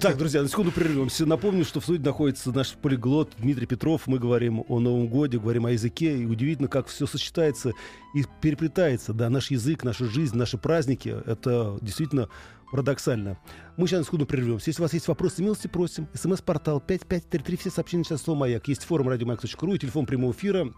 Так, 0.01 0.17
друзья, 0.17 0.41
на 0.41 0.47
секунду 0.47 0.71
прервемся. 0.71 1.27
Напомню, 1.27 1.63
что 1.63 1.79
в 1.79 1.83
студии 1.83 2.01
находится 2.01 2.51
наш 2.51 2.71
полиглот 2.73 3.33
Дмитрий 3.37 3.67
Петров. 3.67 4.07
Мы 4.07 4.17
говорим 4.17 4.63
о 4.67 4.79
Новом 4.79 5.09
Годе, 5.09 5.37
говорим 5.37 5.67
о 5.67 5.71
языке. 5.73 6.17
И 6.17 6.25
удивительно, 6.25 6.67
как 6.69 6.87
все 6.87 7.05
сочетается 7.05 7.73
и 8.15 8.25
переплетается. 8.41 9.13
Да, 9.13 9.29
наш 9.29 9.51
язык, 9.51 9.83
наша 9.83 10.05
жизнь, 10.05 10.35
наши 10.35 10.57
праздники. 10.57 11.15
Это 11.27 11.77
действительно 11.83 12.29
парадоксально. 12.71 13.37
Мы 13.77 13.87
сейчас 13.87 14.05
секунду 14.05 14.25
прервемся. 14.25 14.69
Если 14.69 14.81
у 14.81 14.85
вас 14.85 14.93
есть 14.93 15.07
вопросы, 15.07 15.41
милости 15.41 15.67
просим. 15.67 16.07
СМС-портал 16.13 16.79
5533. 16.79 17.57
Все 17.57 17.69
сообщения 17.69 18.03
сейчас 18.03 18.21
слово 18.21 18.39
«Маяк». 18.39 18.67
Есть 18.67 18.83
форум 18.83 19.09
радиомаяк.ру 19.09 19.73
и 19.73 19.79
телефон 19.79 20.05
прямого 20.05 20.31
эфира 20.31 20.73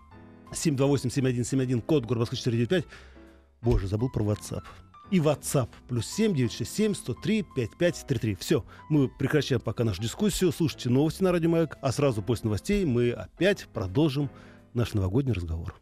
728-7171, 0.51 1.81
код 1.81 2.09
Москвы 2.09 2.37
495. 2.37 2.85
Боже, 3.61 3.87
забыл 3.87 4.09
про 4.09 4.23
WhatsApp. 4.23 4.63
И 5.11 5.19
WhatsApp 5.19 5.69
плюс 5.87 6.07
7967 6.07 6.93
103 6.93 7.43
5533. 7.55 8.35
Все, 8.35 8.63
мы 8.89 9.09
прекращаем 9.09 9.59
пока 9.59 9.83
нашу 9.83 10.01
дискуссию. 10.01 10.51
Слушайте 10.51 10.89
новости 10.89 11.23
на 11.23 11.31
Радио 11.31 11.49
Маяк, 11.49 11.77
а 11.81 11.91
сразу 11.91 12.21
после 12.21 12.45
новостей 12.45 12.85
мы 12.85 13.11
опять 13.11 13.67
продолжим 13.73 14.29
наш 14.73 14.93
новогодний 14.93 15.33
разговор. 15.33 15.75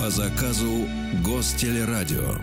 По 0.00 0.08
заказу 0.08 0.88
Гостелерадио. 1.22 2.36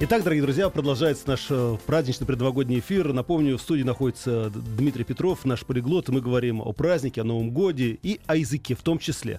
Итак, 0.00 0.24
дорогие 0.24 0.42
друзья, 0.42 0.70
продолжается 0.70 1.28
наш 1.28 1.46
э, 1.50 1.76
праздничный 1.86 2.26
предновогодний 2.26 2.80
эфир. 2.80 3.12
Напомню, 3.12 3.58
в 3.58 3.62
студии 3.62 3.84
находится 3.84 4.50
Дмитрий 4.50 5.04
Петров, 5.04 5.44
наш 5.44 5.64
полиглот. 5.64 6.08
Мы 6.08 6.20
говорим 6.20 6.60
о 6.60 6.72
празднике, 6.72 7.20
о 7.20 7.24
Новом 7.24 7.52
Годе 7.52 7.96
и 8.02 8.18
о 8.26 8.34
языке 8.34 8.74
в 8.74 8.82
том 8.82 8.98
числе. 8.98 9.38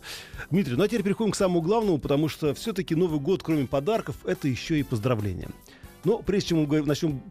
Дмитрий, 0.49 0.77
ну 0.77 0.83
а 0.83 0.87
теперь 0.87 1.03
переходим 1.03 1.33
к 1.33 1.35
самому 1.35 1.61
главному, 1.61 1.97
потому 1.97 2.29
что 2.29 2.53
все-таки 2.53 2.95
Новый 2.95 3.19
год, 3.19 3.43
кроме 3.43 3.67
подарков, 3.67 4.15
это 4.23 4.47
еще 4.47 4.79
и 4.79 4.83
поздравления. 4.83 5.49
Но 6.05 6.19
прежде 6.19 6.49
чем 6.49 6.59
мы 6.65 6.83
начнем 6.83 7.21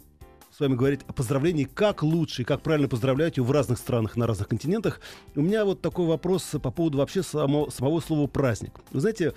вами 0.63 0.77
говорить 0.77 1.01
о 1.07 1.13
поздравлении, 1.13 1.65
как 1.65 2.03
лучше 2.03 2.43
и 2.43 2.45
как 2.45 2.63
правильно 2.63 2.89
поздравлять 2.89 3.39
в 3.39 3.51
разных 3.51 3.79
странах, 3.79 4.17
на 4.17 4.27
разных 4.27 4.49
континентах, 4.49 5.01
у 5.35 5.43
меня 5.43 5.65
вот 5.65 5.81
такой 5.81 6.07
вопрос 6.07 6.45
по 6.63 6.71
поводу 6.71 6.99
вообще 6.99 7.23
само, 7.23 7.71
самого 7.71 8.01
слова 8.01 8.27
«праздник». 8.27 8.73
Вы 8.91 9.01
знаете, 9.01 9.35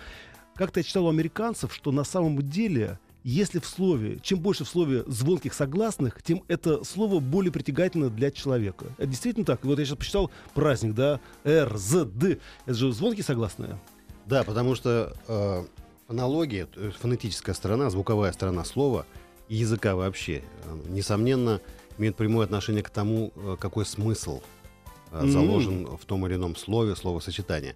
как-то 0.55 0.79
я 0.79 0.83
читал 0.83 1.05
у 1.05 1.09
американцев, 1.09 1.73
что 1.73 1.91
на 1.91 2.03
самом 2.03 2.41
деле 2.41 2.99
если 3.23 3.57
в 3.57 3.65
слове, 3.65 4.19
чем 4.21 4.39
больше 4.39 4.65
в 4.65 4.69
слове 4.69 5.03
звонких 5.07 5.55
согласных, 5.55 6.21
тем 6.21 6.43
это 6.47 6.83
слово 6.83 7.19
более 7.19 7.51
притягательно 7.51 8.11
для 8.11 8.29
человека. 8.29 8.85
Это 8.99 9.07
действительно 9.07 9.47
так. 9.47 9.65
Вот 9.65 9.79
я 9.79 9.85
сейчас 9.85 9.97
посчитал 9.97 10.29
праздник, 10.53 10.93
да, 10.93 11.19
Р, 11.43 11.75
З, 11.75 12.05
Д. 12.05 12.37
Это 12.65 12.75
же 12.75 12.93
звонкие 12.93 13.23
согласные. 13.23 13.79
Да, 14.27 14.43
потому 14.43 14.75
что 14.75 15.15
э, 15.27 15.63
фонология, 16.07 16.67
фонетическая 16.99 17.55
сторона, 17.55 17.89
звуковая 17.89 18.31
сторона 18.31 18.63
слова 18.63 19.07
и 19.47 19.55
языка 19.55 19.95
вообще, 19.95 20.43
э, 20.63 20.77
несомненно, 20.87 21.61
имеет 21.97 22.15
прямое 22.15 22.45
отношение 22.45 22.83
к 22.83 22.89
тому, 22.89 23.31
э, 23.35 23.57
какой 23.59 23.85
смысл 23.85 24.41
э, 25.11 25.25
заложен 25.27 25.85
mm-hmm. 25.85 25.97
в 25.97 26.05
том 26.05 26.25
или 26.27 26.35
ином 26.35 26.55
слове, 26.55 26.95
словосочетание. 26.95 27.75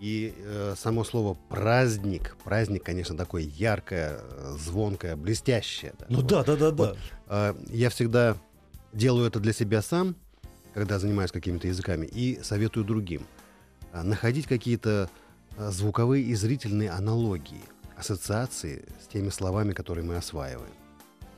И 0.00 0.32
э, 0.36 0.74
само 0.76 1.02
слово 1.02 1.36
праздник, 1.48 2.36
праздник, 2.44 2.84
конечно, 2.84 3.16
такое 3.16 3.42
яркое, 3.42 4.20
звонкое, 4.56 5.16
блестящее. 5.16 5.92
Да. 5.98 6.06
Ну 6.08 6.16
вот. 6.18 6.26
да, 6.26 6.44
да, 6.44 6.56
да, 6.56 6.70
да. 6.70 6.84
Вот, 6.84 6.98
э, 7.28 7.54
я 7.70 7.90
всегда 7.90 8.36
делаю 8.92 9.26
это 9.26 9.40
для 9.40 9.52
себя 9.52 9.82
сам, 9.82 10.14
когда 10.72 10.98
занимаюсь 10.98 11.32
какими-то 11.32 11.66
языками, 11.66 12.06
и 12.06 12.38
советую 12.42 12.84
другим 12.84 13.22
э, 13.92 14.02
находить 14.02 14.46
какие-то 14.46 15.10
звуковые 15.56 16.22
и 16.22 16.34
зрительные 16.36 16.90
аналогии, 16.90 17.62
ассоциации 17.96 18.84
с 19.02 19.08
теми 19.08 19.30
словами, 19.30 19.72
которые 19.72 20.04
мы 20.04 20.14
осваиваем. 20.14 20.70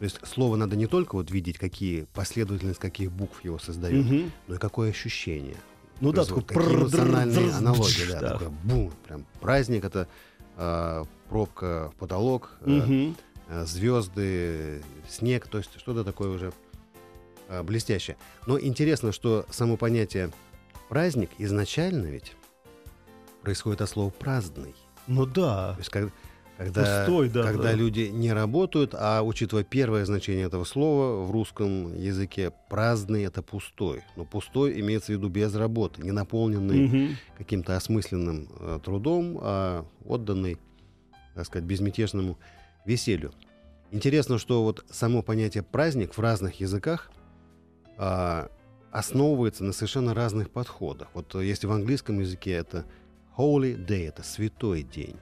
То 0.00 0.04
есть 0.04 0.18
слово 0.26 0.56
надо 0.56 0.76
не 0.76 0.86
только 0.86 1.14
вот 1.14 1.30
видеть, 1.30 1.58
какие 1.58 2.04
последовательность 2.14 2.80
каких 2.80 3.12
букв 3.12 3.44
его 3.44 3.58
создает, 3.58 4.06
угу. 4.06 4.30
но 4.48 4.54
и 4.54 4.58
какое 4.58 4.88
ощущение. 4.88 5.58
Ну 6.00 6.10
да, 6.10 6.24
такой 6.24 6.42
какие 6.42 6.74
эмоциональные 6.74 7.52
аналогии, 7.52 8.10
да, 8.10 8.30
такой 8.30 8.48
бум, 8.48 8.90
прям 9.06 9.26
праздник 9.42 9.84
это 9.84 10.08
э, 10.56 11.04
пробка 11.28 11.92
в 11.94 11.98
потолок, 11.98 12.56
э, 12.62 13.12
э, 13.48 13.66
звезды, 13.66 14.82
снег, 15.06 15.46
то 15.48 15.58
есть 15.58 15.78
что-то 15.78 16.02
такое 16.02 16.30
уже 16.30 16.54
э, 17.48 17.62
блестящее. 17.62 18.16
Но 18.46 18.58
интересно, 18.58 19.12
что 19.12 19.44
само 19.50 19.76
понятие 19.76 20.30
праздник 20.88 21.28
изначально 21.36 22.06
ведь 22.06 22.32
происходит 23.42 23.82
от 23.82 23.90
слова 23.90 24.08
праздный. 24.08 24.74
Ну 25.06 25.26
да. 25.26 25.74
То 25.74 25.80
есть 25.80 26.14
когда, 26.60 27.06
Пустой, 27.06 27.30
да, 27.30 27.42
когда 27.42 27.70
да. 27.70 27.72
люди 27.72 28.10
не 28.12 28.34
работают, 28.34 28.94
а 28.94 29.22
учитывая 29.22 29.64
первое 29.64 30.04
значение 30.04 30.44
этого 30.44 30.64
слова 30.64 31.24
в 31.24 31.30
русском 31.30 31.96
языке, 31.96 32.52
праздный 32.68 33.24
это 33.24 33.40
пустой. 33.40 34.02
Но 34.14 34.26
пустой 34.26 34.78
имеется 34.78 35.06
в 35.06 35.16
виду 35.16 35.30
без 35.30 35.54
работы, 35.54 36.02
не 36.02 36.12
наполненный 36.12 36.84
угу. 36.84 37.14
каким-то 37.38 37.76
осмысленным 37.76 38.50
э, 38.60 38.78
трудом, 38.84 39.38
а 39.40 39.86
отданный, 40.04 40.58
так 41.34 41.46
сказать, 41.46 41.64
безмятежному 41.64 42.38
веселью. 42.84 43.32
Интересно, 43.90 44.36
что 44.36 44.62
вот 44.62 44.84
само 44.90 45.22
понятие 45.22 45.62
праздник 45.62 46.14
в 46.14 46.20
разных 46.20 46.60
языках 46.60 47.10
э, 47.96 48.48
основывается 48.90 49.64
на 49.64 49.72
совершенно 49.72 50.12
разных 50.12 50.50
подходах. 50.50 51.08
Вот 51.14 51.34
если 51.36 51.66
в 51.66 51.72
английском 51.72 52.20
языке 52.20 52.52
это 52.52 52.84
holy 53.38 53.82
day, 53.82 54.08
это 54.08 54.22
святой 54.22 54.82
день. 54.82 55.16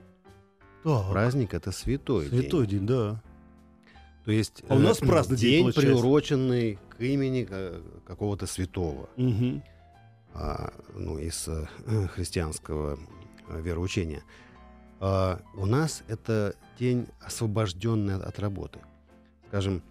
Так. 0.85 1.11
Праздник 1.11 1.55
это 1.55 1.73
святой, 1.73 2.29
святой 2.29 2.67
день. 2.67 2.81
день, 2.81 2.87
да. 2.87 3.23
То 4.25 4.33
есть 4.33 4.63
а 4.69 4.75
у 4.75 4.79
нас 4.79 5.01
э, 5.03 5.07
праздный 5.07 5.37
день, 5.37 5.65
день 5.65 5.75
приуроченный 5.75 6.79
к 6.91 7.01
имени 7.01 7.47
э, 7.49 7.81
какого-то 8.07 8.47
святого. 8.47 9.09
Угу. 9.17 9.63
А, 10.35 10.73
ну, 10.95 11.19
из 11.19 11.49
э, 11.49 11.67
христианского 12.09 12.99
э, 13.49 13.61
вероучения. 13.61 14.23
А, 15.01 15.41
у 15.55 15.67
нас 15.67 16.03
это 16.09 16.55
день 16.79 17.09
освобожденный 17.21 18.17
от, 18.17 18.23
от 18.23 18.39
работы. 18.39 18.81
Скажем, 19.49 19.83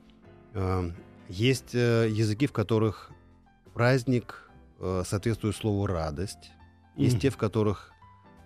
э, 0.54 0.92
есть 1.30 1.74
э, 1.74 2.08
языки, 2.10 2.48
в 2.48 2.54
которых 2.54 3.12
праздник 3.74 4.50
э, 4.80 5.04
соответствует 5.06 5.56
слову 5.56 5.88
радость. 5.88 6.52
Есть 6.96 7.18
mm. 7.18 7.20
те, 7.20 7.30
в 7.30 7.38
которых 7.38 7.92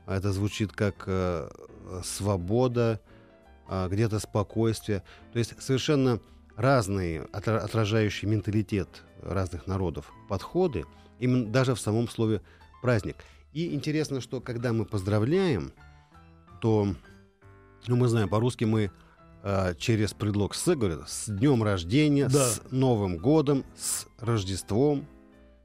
это 0.08 0.32
звучит 0.32 0.72
как 0.72 1.04
э, 1.06 1.50
свобода, 2.04 3.00
э, 3.68 3.88
где-то 3.90 4.20
спокойствие. 4.20 5.04
То 5.34 5.40
есть 5.40 5.62
совершенно 5.62 6.20
разные, 6.56 7.22
отражающие 7.32 8.30
менталитет 8.30 9.04
разных 9.22 9.68
народов 9.68 10.12
подходы, 10.30 10.86
именно 11.20 11.48
даже 11.48 11.76
в 11.76 11.80
самом 11.80 12.08
слове 12.08 12.42
праздник. 12.82 13.18
И 13.54 13.74
интересно, 13.74 14.22
что 14.22 14.42
когда 14.42 14.74
мы 14.74 14.86
поздравляем, 14.86 15.74
то, 16.62 16.88
ну, 17.88 17.96
мы 17.96 18.08
знаем, 18.08 18.30
по-русски 18.30 18.66
мы 18.66 18.92
э, 19.44 19.76
через 19.78 20.14
предлог 20.14 20.56
«с» 20.56 20.76
говорят 20.76 21.10
«с 21.10 21.28
днем 21.28 21.64
рождения», 21.64 22.28
да. 22.28 22.48
«с 22.48 22.62
Новым 22.72 23.18
годом», 23.18 23.66
«с 23.76 24.08
Рождеством». 24.20 25.06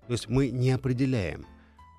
То 0.06 0.12
есть 0.12 0.28
мы 0.28 0.50
не 0.50 0.70
определяем– 0.70 1.46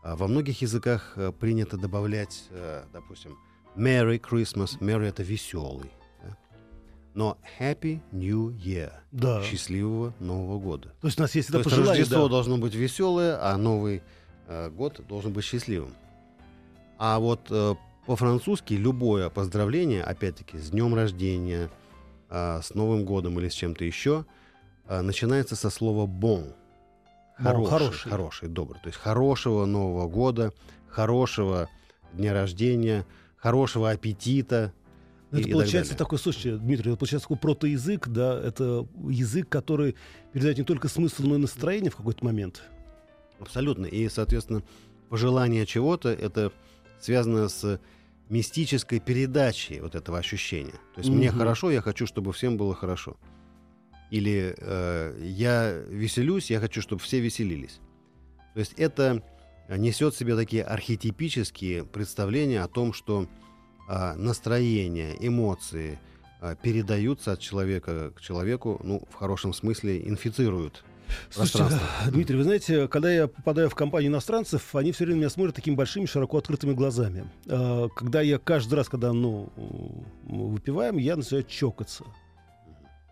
а 0.07 0.15
во 0.15 0.27
многих 0.29 0.61
языках 0.61 1.13
э, 1.17 1.33
принято 1.37 1.75
добавлять, 1.75 2.45
э, 2.51 2.85
допустим, 2.93 3.37
Merry 3.77 4.19
Christmas. 4.19 4.79
Merry— 4.79 5.07
это 5.09 5.23
веселый. 5.23 5.91
Да? 6.23 6.37
Но 7.13 7.37
Happy 7.59 7.99
New 8.11 8.49
Year. 8.49 8.91
Да. 9.11 9.43
Счастливого 9.43 10.13
Нового 10.19 10.59
года. 10.59 10.89
То 11.01 11.07
есть 11.07 11.19
у 11.19 11.21
нас 11.21 11.35
есть 11.35 11.49
это 11.49 11.63
То 11.63 11.69
есть 11.69 11.87
Рождество 11.87 12.23
да. 12.23 12.29
должно 12.29 12.57
быть 12.57 12.73
веселое, 12.73 13.37
а 13.39 13.55
Новый 13.57 14.01
э, 14.47 14.69
год 14.69 15.01
должен 15.07 15.31
быть 15.31 15.45
счастливым. 15.45 15.93
А 16.97 17.19
вот 17.19 17.41
э, 17.51 17.75
по-французски 18.07 18.73
любое 18.73 19.29
поздравление, 19.29 20.03
опять-таки, 20.03 20.57
с 20.57 20.71
днем 20.71 20.95
рождения, 20.95 21.69
э, 22.29 22.61
с 22.63 22.73
Новым 22.73 23.05
годом 23.05 23.39
или 23.39 23.49
с 23.49 23.53
чем-то 23.53 23.85
еще, 23.85 24.25
э, 24.87 25.01
начинается 25.01 25.55
со 25.55 25.69
слова 25.69 26.07
bon. 26.07 26.53
Хороший, 27.35 27.69
хороший. 27.69 28.09
Хороший, 28.09 28.49
добрый. 28.49 28.81
То 28.81 28.87
есть 28.87 28.97
хорошего 28.97 29.65
Нового 29.65 30.07
года, 30.07 30.53
хорошего 30.87 31.69
дня 32.13 32.33
рождения, 32.33 33.05
хорошего 33.37 33.91
аппетита. 33.91 34.73
Ну, 35.31 35.39
это 35.39 35.49
и, 35.49 35.51
получается 35.51 35.93
и 35.93 35.97
такой, 35.97 36.19
слушайте, 36.19 36.57
Дмитрий, 36.57 36.91
это 36.91 36.99
получается 36.99 37.27
такой 37.27 37.37
протоязык, 37.37 38.07
да, 38.07 38.39
это 38.39 38.87
язык, 39.09 39.49
который 39.49 39.95
передает 40.31 40.57
не 40.57 40.63
только 40.63 40.87
смысл, 40.87 41.23
но 41.23 41.35
и 41.35 41.39
настроение 41.39 41.91
в 41.91 41.95
какой-то 41.95 42.23
момент. 42.23 42.63
Абсолютно. 43.39 43.85
И, 43.85 44.07
соответственно, 44.09 44.63
пожелание 45.09 45.65
чего-то, 45.65 46.09
это 46.09 46.51
связано 46.99 47.49
с 47.49 47.79
мистической 48.29 48.99
передачей 48.99 49.79
вот 49.79 49.95
этого 49.95 50.17
ощущения. 50.17 50.79
То 50.95 50.99
есть 50.99 51.09
угу. 51.09 51.17
мне 51.17 51.31
хорошо, 51.31 51.71
я 51.71 51.81
хочу, 51.81 52.05
чтобы 52.05 52.33
всем 52.33 52.57
было 52.57 52.73
хорошо 52.73 53.17
или 54.09 54.55
э, 54.57 55.19
я 55.21 55.71
веселюсь, 55.89 56.49
я 56.49 56.59
хочу, 56.59 56.81
чтобы 56.81 57.01
все 57.01 57.19
веселились. 57.19 57.79
То 58.53 58.59
есть 58.59 58.73
это 58.77 59.21
несет 59.69 60.13
в 60.13 60.17
себе 60.17 60.35
такие 60.35 60.63
архетипические 60.63 61.85
представления 61.85 62.61
о 62.61 62.67
том, 62.67 62.93
что 62.93 63.27
э, 63.89 64.13
настроение, 64.13 65.15
эмоции 65.19 65.99
э, 66.41 66.55
передаются 66.61 67.33
от 67.33 67.39
человека 67.39 68.11
к 68.15 68.21
человеку, 68.21 68.79
ну, 68.83 69.03
в 69.09 69.15
хорошем 69.15 69.53
смысле, 69.53 70.07
инфицируют 70.07 70.83
Слушайте, 71.29 71.79
Дмитрий, 72.11 72.37
вы 72.37 72.43
знаете, 72.43 72.87
когда 72.87 73.11
я 73.11 73.27
попадаю 73.27 73.69
в 73.69 73.75
компанию 73.75 74.11
иностранцев, 74.11 74.75
они 74.75 74.91
все 74.91 75.05
время 75.05 75.19
меня 75.19 75.29
смотрят 75.29 75.55
такими 75.55 75.75
большими, 75.75 76.05
широко 76.05 76.37
открытыми 76.37 76.73
глазами. 76.73 77.29
А, 77.47 77.87
когда 77.89 78.21
я 78.21 78.37
каждый 78.39 78.75
раз, 78.75 78.89
когда 78.89 79.13
ну, 79.13 79.49
выпиваем, 80.23 80.97
я 80.97 81.15
начинаю 81.15 81.43
чокаться. 81.43 82.05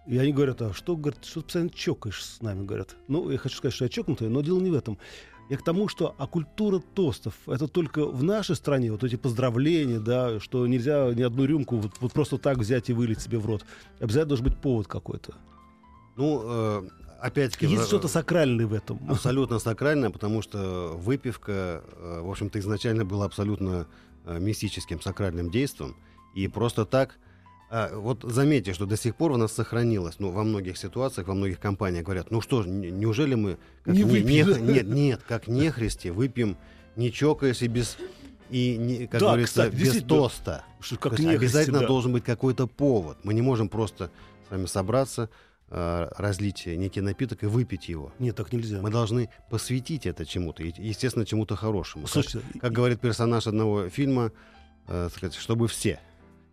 И 0.07 0.17
они 0.17 0.33
говорят, 0.33 0.61
а 0.61 0.73
что, 0.73 0.95
говорят, 0.95 1.25
что 1.25 1.41
ты 1.41 1.45
постоянно 1.45 1.69
чокаешь 1.71 2.23
с 2.23 2.41
нами, 2.41 2.63
говорят. 2.63 2.95
Ну, 3.07 3.29
я 3.31 3.37
хочу 3.37 3.57
сказать, 3.57 3.73
что 3.73 3.85
я 3.85 3.89
чокнутый, 3.89 4.29
но 4.29 4.41
дело 4.41 4.59
не 4.59 4.69
в 4.69 4.75
этом. 4.75 4.99
Я 5.49 5.57
к 5.57 5.63
тому, 5.63 5.87
что 5.87 6.15
а 6.17 6.25
культура 6.25 6.79
тостов 6.79 7.35
это 7.47 7.67
только 7.67 8.05
в 8.05 8.23
нашей 8.23 8.55
стране, 8.55 8.91
вот 8.91 9.03
эти 9.03 9.15
поздравления, 9.15 9.99
да, 9.99 10.39
что 10.39 10.65
нельзя 10.65 11.13
ни 11.13 11.21
одну 11.21 11.45
рюмку 11.45 11.77
вот, 11.77 11.91
вот 11.99 12.13
просто 12.13 12.37
так 12.37 12.57
взять 12.57 12.89
и 12.89 12.93
вылить 12.93 13.21
себе 13.21 13.37
в 13.37 13.45
рот. 13.45 13.63
Обязательно 13.99 14.29
должен 14.29 14.45
быть 14.45 14.57
повод 14.57 14.87
какой-то. 14.87 15.35
Ну, 16.15 16.41
э, 16.43 16.89
опять-таки... 17.19 17.67
Есть 17.67 17.87
что-то 17.87 18.07
сакральное 18.07 18.65
в 18.65 18.73
этом. 18.73 18.99
Абсолютно 19.07 19.59
сакральное, 19.59 20.09
потому 20.09 20.41
что 20.41 20.95
выпивка, 20.97 21.83
э, 21.85 22.21
в 22.21 22.29
общем-то, 22.29 22.57
изначально 22.57 23.05
была 23.05 23.25
абсолютно 23.25 23.85
э, 24.25 24.39
мистическим, 24.39 24.99
сакральным 24.99 25.51
действием. 25.51 25.95
И 26.33 26.47
просто 26.47 26.85
так 26.85 27.19
а, 27.69 27.97
вот 27.97 28.23
заметьте, 28.23 28.73
что 28.73 28.85
до 28.85 28.95
сих 28.95 29.15
пор 29.15 29.31
у 29.31 29.37
нас 29.37 29.51
сохранилось, 29.51 30.15
ну, 30.19 30.31
во 30.31 30.43
многих 30.43 30.77
ситуациях, 30.77 31.27
во 31.27 31.33
многих 31.33 31.59
компаниях 31.59 32.05
говорят, 32.05 32.31
ну 32.31 32.41
что 32.41 32.61
ж, 32.61 32.67
неужели 32.67 33.35
мы... 33.35 33.57
Как 33.83 33.95
не, 33.95 34.03
не 34.03 34.43
выпьем? 34.43 34.65
Не, 34.67 34.73
нет, 34.73 34.87
нет, 34.87 35.21
как 35.27 35.47
нехристи, 35.47 36.09
выпьем, 36.09 36.57
не 36.95 37.11
чокаясь 37.11 37.61
и 37.61 37.67
без... 37.67 37.97
И, 38.51 38.77
не, 38.77 39.07
как 39.07 39.21
да, 39.21 39.27
говорится, 39.27 39.69
кстати, 39.69 39.75
без 39.75 40.03
тоста. 40.03 40.63
Что, 40.79 40.97
как 40.97 41.15
То 41.15 41.23
есть 41.23 41.35
обязательно 41.35 41.79
да. 41.79 41.87
должен 41.87 42.13
быть 42.13 42.23
какой-то 42.23 42.67
повод. 42.67 43.17
Мы 43.23 43.33
не 43.33 43.41
можем 43.41 43.69
просто 43.69 44.11
с 44.47 44.51
вами 44.51 44.67
собраться, 44.67 45.31
э, 45.69 46.07
разлить 46.15 46.67
некий 46.67 47.01
напиток 47.01 47.41
и 47.43 47.47
выпить 47.47 47.89
его. 47.89 48.13
Нет, 48.19 48.35
так 48.35 48.53
нельзя. 48.53 48.81
Мы 48.81 48.91
должны 48.91 49.29
посвятить 49.49 50.05
это 50.05 50.27
чему-то, 50.27 50.61
естественно, 50.61 51.25
чему-то 51.25 51.55
хорошему. 51.55 52.05
Слушайте, 52.05 52.41
как, 52.53 52.61
как 52.61 52.71
говорит 52.73 53.01
персонаж 53.01 53.47
одного 53.47 53.89
фильма, 53.89 54.31
э, 54.87 55.09
сказать, 55.11 55.35
чтобы 55.35 55.67
все. 55.67 55.99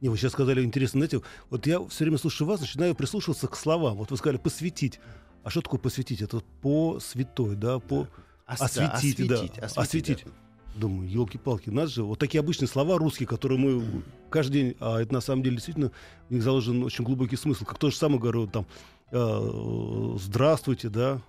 Не, 0.02 0.08
вы 0.08 0.16
сейчас 0.16 0.32
сказали 0.32 0.64
интересно, 0.64 0.98
знаете, 0.98 1.22
вот 1.48 1.64
я 1.64 1.80
все 1.86 2.04
время 2.04 2.18
слушаю 2.18 2.48
вас, 2.48 2.60
начинаю 2.60 2.96
прислушиваться 2.96 3.46
к 3.46 3.54
словам. 3.54 3.96
Вот 3.98 4.10
вы 4.10 4.16
сказали 4.16 4.36
«посвятить». 4.36 4.98
А 5.44 5.50
что 5.50 5.60
такое 5.60 5.78
посвятить? 5.78 6.20
Это 6.20 6.42
по 6.60 6.98
святой, 6.98 7.54
да, 7.54 7.78
по 7.78 8.08
да. 8.48 8.54
осветить, 8.54 8.92
осветить, 8.92 9.28
да, 9.28 9.34
осветить. 9.36 9.78
осветить. 9.78 10.24
Да. 10.24 10.32
Думаю, 10.80 11.08
елки-палки, 11.08 11.70
нас 11.70 11.90
же 11.90 12.02
вот 12.02 12.18
такие 12.18 12.40
обычные 12.40 12.66
слова 12.66 12.98
русские, 12.98 13.28
которые 13.28 13.60
мы 13.60 14.02
каждый 14.28 14.52
день, 14.52 14.76
а 14.80 15.00
это 15.00 15.12
на 15.12 15.20
самом 15.20 15.44
деле 15.44 15.56
действительно 15.56 15.92
в 16.28 16.32
них 16.32 16.42
заложен 16.42 16.82
очень 16.82 17.04
глубокий 17.04 17.36
смысл. 17.36 17.64
Как 17.64 17.78
то 17.78 17.90
же 17.90 17.96
самое 17.96 18.20
говорю, 18.20 18.48
там, 18.48 18.66
э, 19.12 20.16
здравствуйте, 20.18 20.88
да. 20.88 21.20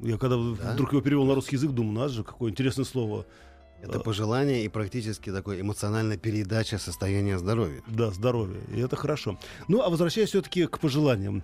Я 0.00 0.16
когда 0.16 0.36
да? 0.36 0.72
вдруг 0.72 0.92
его 0.92 1.02
перевел 1.02 1.26
на 1.26 1.34
русский 1.34 1.56
язык, 1.56 1.72
думаю, 1.72 2.00
нас 2.00 2.12
же 2.12 2.24
какое 2.24 2.50
интересное 2.50 2.84
слово. 2.84 3.26
Это 3.82 3.98
пожелание 3.98 4.64
и 4.64 4.68
практически 4.68 5.30
такой 5.32 5.60
эмоциональная 5.60 6.16
передача 6.16 6.78
состояния 6.78 7.38
здоровья. 7.38 7.82
Да, 7.88 8.10
здоровья. 8.10 8.60
И 8.74 8.80
это 8.80 8.94
хорошо. 8.96 9.38
Ну, 9.66 9.82
а 9.82 9.90
возвращаясь 9.90 10.28
все-таки 10.28 10.66
к 10.66 10.78
пожеланиям. 10.78 11.42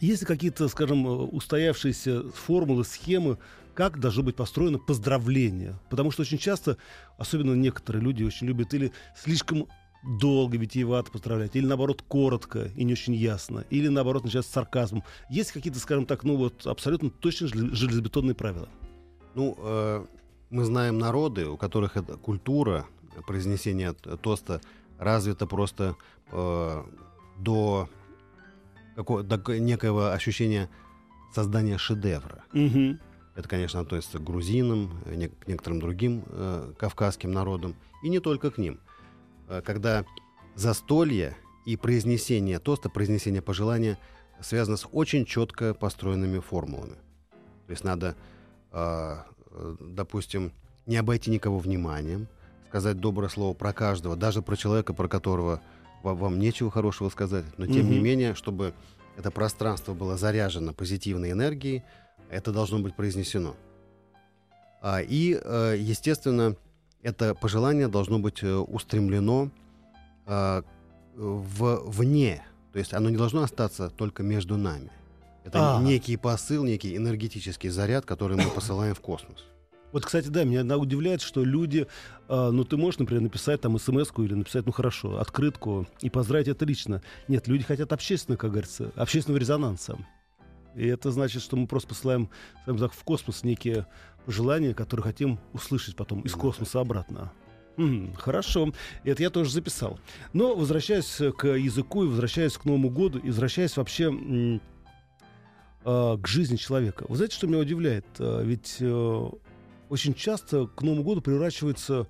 Есть 0.00 0.22
ли 0.22 0.26
какие-то, 0.26 0.68
скажем, 0.68 1.06
устоявшиеся 1.34 2.30
формулы, 2.30 2.84
схемы, 2.84 3.38
как 3.74 4.00
должно 4.00 4.24
быть 4.24 4.36
построено 4.36 4.78
поздравление? 4.78 5.78
Потому 5.88 6.10
что 6.10 6.22
очень 6.22 6.38
часто, 6.38 6.78
особенно 7.16 7.54
некоторые 7.54 8.02
люди 8.02 8.24
очень 8.24 8.48
любят 8.48 8.74
или 8.74 8.92
слишком 9.16 9.68
долго, 10.04 10.56
витиевато 10.56 11.10
поздравлять, 11.10 11.56
или 11.56 11.66
наоборот 11.66 12.02
коротко 12.06 12.70
и 12.76 12.84
не 12.84 12.92
очень 12.92 13.14
ясно, 13.14 13.64
или 13.70 13.88
наоборот 13.88 14.24
начать 14.24 14.46
с 14.46 14.50
сарказмом. 14.50 15.04
Есть 15.30 15.52
какие-то, 15.52 15.78
скажем 15.78 16.06
так, 16.06 16.24
ну 16.24 16.36
вот 16.36 16.66
абсолютно 16.66 17.10
точно 17.10 17.48
железобетонные 17.48 18.34
правила? 18.34 18.68
Ну, 19.34 19.56
э, 19.58 20.06
мы 20.50 20.64
знаем 20.64 20.98
народы, 20.98 21.46
у 21.46 21.56
которых 21.56 21.96
эта 21.96 22.16
культура 22.16 22.86
произнесения 23.26 23.92
тоста 23.92 24.60
развита 24.98 25.46
просто 25.46 25.96
э, 26.30 26.84
до, 27.38 27.88
какого, 28.96 29.22
до 29.22 29.58
некого 29.58 30.12
ощущения 30.12 30.68
создания 31.32 31.78
шедевра. 31.78 32.44
Угу. 32.52 32.98
Это, 33.36 33.48
конечно, 33.48 33.80
относится 33.80 34.18
к 34.18 34.24
грузинам, 34.24 34.90
не, 35.06 35.28
к 35.28 35.46
некоторым 35.46 35.80
другим 35.80 36.24
э, 36.26 36.72
кавказским 36.78 37.30
народам, 37.30 37.76
и 38.02 38.08
не 38.08 38.20
только 38.20 38.50
к 38.50 38.58
ним. 38.58 38.80
Э, 39.48 39.60
когда 39.64 40.04
застолье 40.54 41.36
и 41.66 41.76
произнесение 41.76 42.58
тоста, 42.58 42.88
произнесение 42.88 43.42
пожелания 43.42 43.98
связано 44.40 44.76
с 44.76 44.88
очень 44.90 45.24
четко 45.24 45.74
построенными 45.74 46.38
формулами. 46.38 46.96
То 47.66 47.72
есть 47.72 47.84
надо 47.84 48.16
э, 48.72 49.16
Э, 49.18 49.22
допустим, 49.80 50.52
не 50.86 50.96
обойти 50.96 51.30
никого 51.30 51.58
вниманием, 51.58 52.28
сказать 52.68 52.98
доброе 52.98 53.28
слово 53.28 53.54
про 53.54 53.72
каждого, 53.72 54.16
даже 54.16 54.42
про 54.42 54.56
человека, 54.56 54.92
про 54.94 55.08
которого 55.08 55.60
вам 56.02 56.38
нечего 56.38 56.70
хорошего 56.70 57.08
сказать, 57.08 57.44
но 57.56 57.66
тем 57.66 57.86
угу. 57.86 57.94
не 57.94 57.98
менее, 57.98 58.34
чтобы 58.34 58.72
это 59.16 59.30
пространство 59.30 59.94
было 59.94 60.16
заряжено 60.16 60.72
позитивной 60.72 61.32
энергией, 61.32 61.82
это 62.30 62.52
должно 62.52 62.78
быть 62.78 62.94
произнесено. 62.94 63.56
А, 64.80 65.00
и, 65.00 65.38
э, 65.42 65.76
естественно, 65.78 66.56
это 67.02 67.34
пожелание 67.34 67.88
должно 67.88 68.18
быть 68.18 68.42
э, 68.42 68.54
устремлено 68.54 69.50
а, 70.26 70.62
в, 71.16 71.82
вне, 71.90 72.44
то 72.72 72.78
есть 72.78 72.94
оно 72.94 73.10
не 73.10 73.16
должно 73.16 73.42
остаться 73.42 73.90
только 73.90 74.22
между 74.22 74.56
нами. 74.56 74.90
Это 75.48 75.78
а. 75.78 75.82
некий 75.82 76.16
посыл, 76.16 76.64
некий 76.64 76.96
энергетический 76.96 77.70
заряд, 77.70 78.04
который 78.04 78.36
мы 78.36 78.50
посылаем 78.50 78.94
в 78.94 79.00
космос. 79.00 79.44
Вот, 79.90 80.04
кстати, 80.04 80.28
да, 80.28 80.44
меня 80.44 80.76
удивляет, 80.76 81.22
что 81.22 81.42
люди, 81.42 81.86
э, 82.28 82.50
ну, 82.52 82.62
ты 82.64 82.76
можешь, 82.76 82.98
например, 82.98 83.22
написать 83.22 83.62
там 83.62 83.78
смс 83.78 84.10
или 84.18 84.34
написать, 84.34 84.66
ну, 84.66 84.72
хорошо, 84.72 85.18
открытку 85.18 85.86
и 86.02 86.10
поздравить 86.10 86.48
это 86.48 86.66
лично. 86.66 87.00
Нет, 87.26 87.48
люди 87.48 87.64
хотят 87.64 87.90
общественного, 87.94 88.38
как 88.38 88.50
говорится, 88.50 88.92
общественного 88.96 89.40
резонанса. 89.40 89.96
И 90.74 90.86
это 90.86 91.10
значит, 91.10 91.40
что 91.40 91.56
мы 91.56 91.66
просто 91.66 91.88
посылаем, 91.88 92.28
так, 92.66 92.92
в 92.92 93.02
космос 93.02 93.44
некие 93.44 93.86
пожелания, 94.26 94.74
которые 94.74 95.04
хотим 95.04 95.38
услышать 95.54 95.96
потом 95.96 96.20
из 96.20 96.32
космоса 96.34 96.80
обратно. 96.80 97.32
Mm, 97.78 98.14
хорошо, 98.16 98.72
это 99.04 99.22
я 99.22 99.30
тоже 99.30 99.50
записал. 99.50 99.98
Но 100.32 100.54
возвращаясь 100.54 101.20
к 101.36 101.46
языку 101.46 102.04
и 102.04 102.08
возвращаясь 102.08 102.58
к 102.58 102.64
Новому 102.64 102.90
году, 102.90 103.20
и 103.20 103.28
возвращаясь 103.28 103.76
вообще 103.76 104.60
э, 105.84 106.18
к 106.20 106.26
жизни 106.26 106.56
человека. 106.56 107.04
Вы 107.08 107.16
знаете, 107.16 107.34
что 107.36 107.46
меня 107.46 107.58
удивляет? 107.58 108.06
Э, 108.18 108.42
ведь 108.44 108.76
э, 108.80 109.28
очень 109.88 110.14
часто 110.14 110.66
к 110.66 110.82
Новому 110.82 111.02
году 111.02 111.20
превращивается 111.20 112.06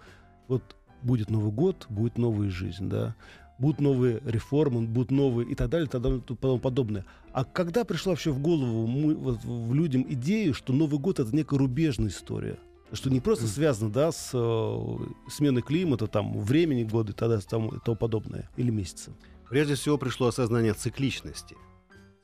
вот 0.49 0.77
будет 1.03 1.31
Новый 1.31 1.53
год, 1.53 1.87
будет 1.89 2.19
новая 2.19 2.51
жизнь, 2.51 2.89
да, 2.89 3.15
будут 3.59 3.81
новые 3.81 4.21
реформы, 4.25 4.83
будут 4.83 5.11
новые 5.11 5.49
и 5.49 5.55
так 5.55 5.69
далее, 5.71 5.87
и 5.87 5.91
так 5.91 6.03
далее, 6.03 6.21
и 6.21 6.35
тому 6.35 6.59
подобное. 6.59 7.05
А 7.33 7.45
когда 7.45 7.85
пришла 7.85 8.13
вообще 8.13 8.31
в 8.31 8.41
голову 8.41 8.87
мы, 8.87 9.15
вот, 9.15 9.45
в 9.45 9.75
людям 9.75 10.05
идея, 10.09 10.53
что 10.53 10.73
Новый 10.73 10.99
год 10.99 11.21
это 11.21 11.35
некая 11.35 11.59
рубежная 11.59 12.09
история, 12.09 12.59
что 12.93 13.11
не 13.11 13.21
просто 13.21 13.47
связано, 13.47 13.91
да, 13.91 14.13
с 14.13 14.31
э, 14.33 14.97
сменой 15.31 15.63
климата, 15.63 16.07
там, 16.07 16.39
времени 16.39 16.85
года 16.85 17.13
и 17.13 17.15
далее, 17.15 17.41
там, 17.41 17.69
и 17.69 17.79
тому 17.85 17.97
подобное, 17.97 18.49
или 18.57 18.71
месяца? 18.71 19.13
Прежде 19.49 19.75
всего 19.75 19.99
пришло 19.99 20.29
осознание 20.29 20.75
цикличности, 20.75 21.57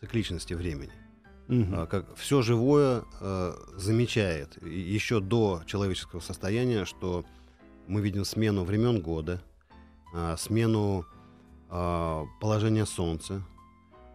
цикличности 0.00 0.54
времени. 0.54 0.92
Угу. 1.48 1.87
Как 1.88 2.16
все 2.16 2.40
живое 2.40 3.04
э, 3.20 3.52
замечает 3.76 4.57
еще 4.64 5.20
до 5.20 5.62
человеческого 5.66 6.20
состояния, 6.20 6.87
что 6.87 7.24
мы 7.87 8.00
видим 8.00 8.24
смену 8.24 8.64
времен 8.64 9.02
года, 9.02 9.42
э, 10.14 10.37
смену 10.38 11.04
э, 11.70 12.22
положения 12.40 12.87
солнца, 12.87 13.44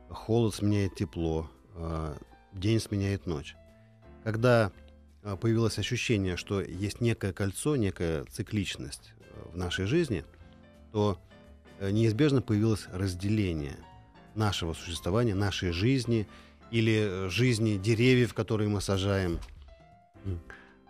холод 0.10 0.56
сменяет 0.56 0.96
тепло, 0.96 1.50
э, 1.76 2.16
день 2.54 2.80
сменяет 2.80 3.28
ночь. 3.28 3.56
Когда 4.24 4.72
э, 5.22 5.38
появилось 5.40 5.78
ощущение, 5.78 6.36
что 6.36 6.62
есть 6.62 7.00
некое 7.00 7.32
кольцо, 7.32 7.76
некая 7.76 8.26
цикличность 8.26 9.14
в 9.54 9.56
нашей 9.56 9.86
жизни, 9.86 10.26
то 10.92 11.20
э, 11.78 11.92
неизбежно 11.92 12.42
появилось 12.42 12.88
разделение 12.92 13.78
нашего 14.34 14.74
существования, 14.74 15.36
нашей 15.36 15.70
жизни– 15.70 16.28
или 16.72 17.28
жизни 17.30 17.78
деревьев, 17.78 18.34
которые 18.34 18.70
мы 18.70 18.82
сажаем. 18.82 19.40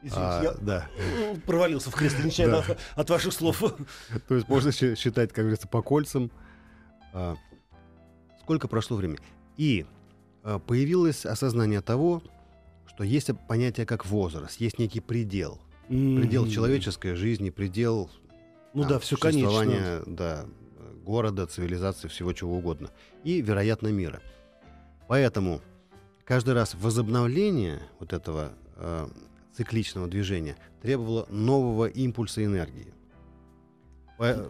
Извините, 0.01 0.17
а, 0.17 0.43
я 0.43 0.53
да. 0.61 0.89
провалился 1.45 1.91
в 1.91 1.95
кресло 1.95 2.23
нечаянно 2.23 2.63
да. 2.65 2.73
от, 2.73 2.79
от 2.95 3.09
ваших 3.09 3.33
слов. 3.33 3.61
То 4.27 4.35
есть 4.35 4.47
можно 4.47 4.71
считать, 4.71 5.33
как 5.33 5.43
говорится, 5.43 5.67
по 5.67 5.81
кольцам. 5.81 6.31
А, 7.13 7.35
сколько 8.41 8.67
прошло 8.67 8.95
времени? 8.95 9.19
И 9.57 9.85
а, 10.43 10.59
появилось 10.59 11.25
осознание 11.25 11.81
того, 11.81 12.23
что 12.87 13.03
есть 13.03 13.29
понятие 13.47 13.85
как 13.85 14.05
возраст, 14.05 14.59
есть 14.61 14.79
некий 14.79 15.01
предел. 15.01 15.59
Mm-hmm. 15.89 16.19
Предел 16.19 16.47
человеческой 16.47 17.15
жизни, 17.15 17.49
предел 17.49 18.09
ну, 18.73 18.83
там, 18.83 18.91
да, 18.91 18.99
все 18.99 19.17
конечно. 19.17 20.03
да, 20.05 20.45
города, 21.03 21.45
цивилизации, 21.47 22.07
всего 22.07 22.33
чего 22.33 22.55
угодно. 22.55 22.91
И, 23.23 23.41
вероятно, 23.41 23.87
мира. 23.87 24.21
Поэтому 25.07 25.61
каждый 26.29 26.53
раз 26.53 26.75
возобновление 26.75 27.81
вот 27.99 28.13
этого 28.13 28.53
э, 28.75 29.07
цикличного 29.57 30.07
движения 30.07 30.57
требовало 30.83 31.25
нового 31.29 31.87
импульса 31.87 32.45
энергии. 32.45 32.93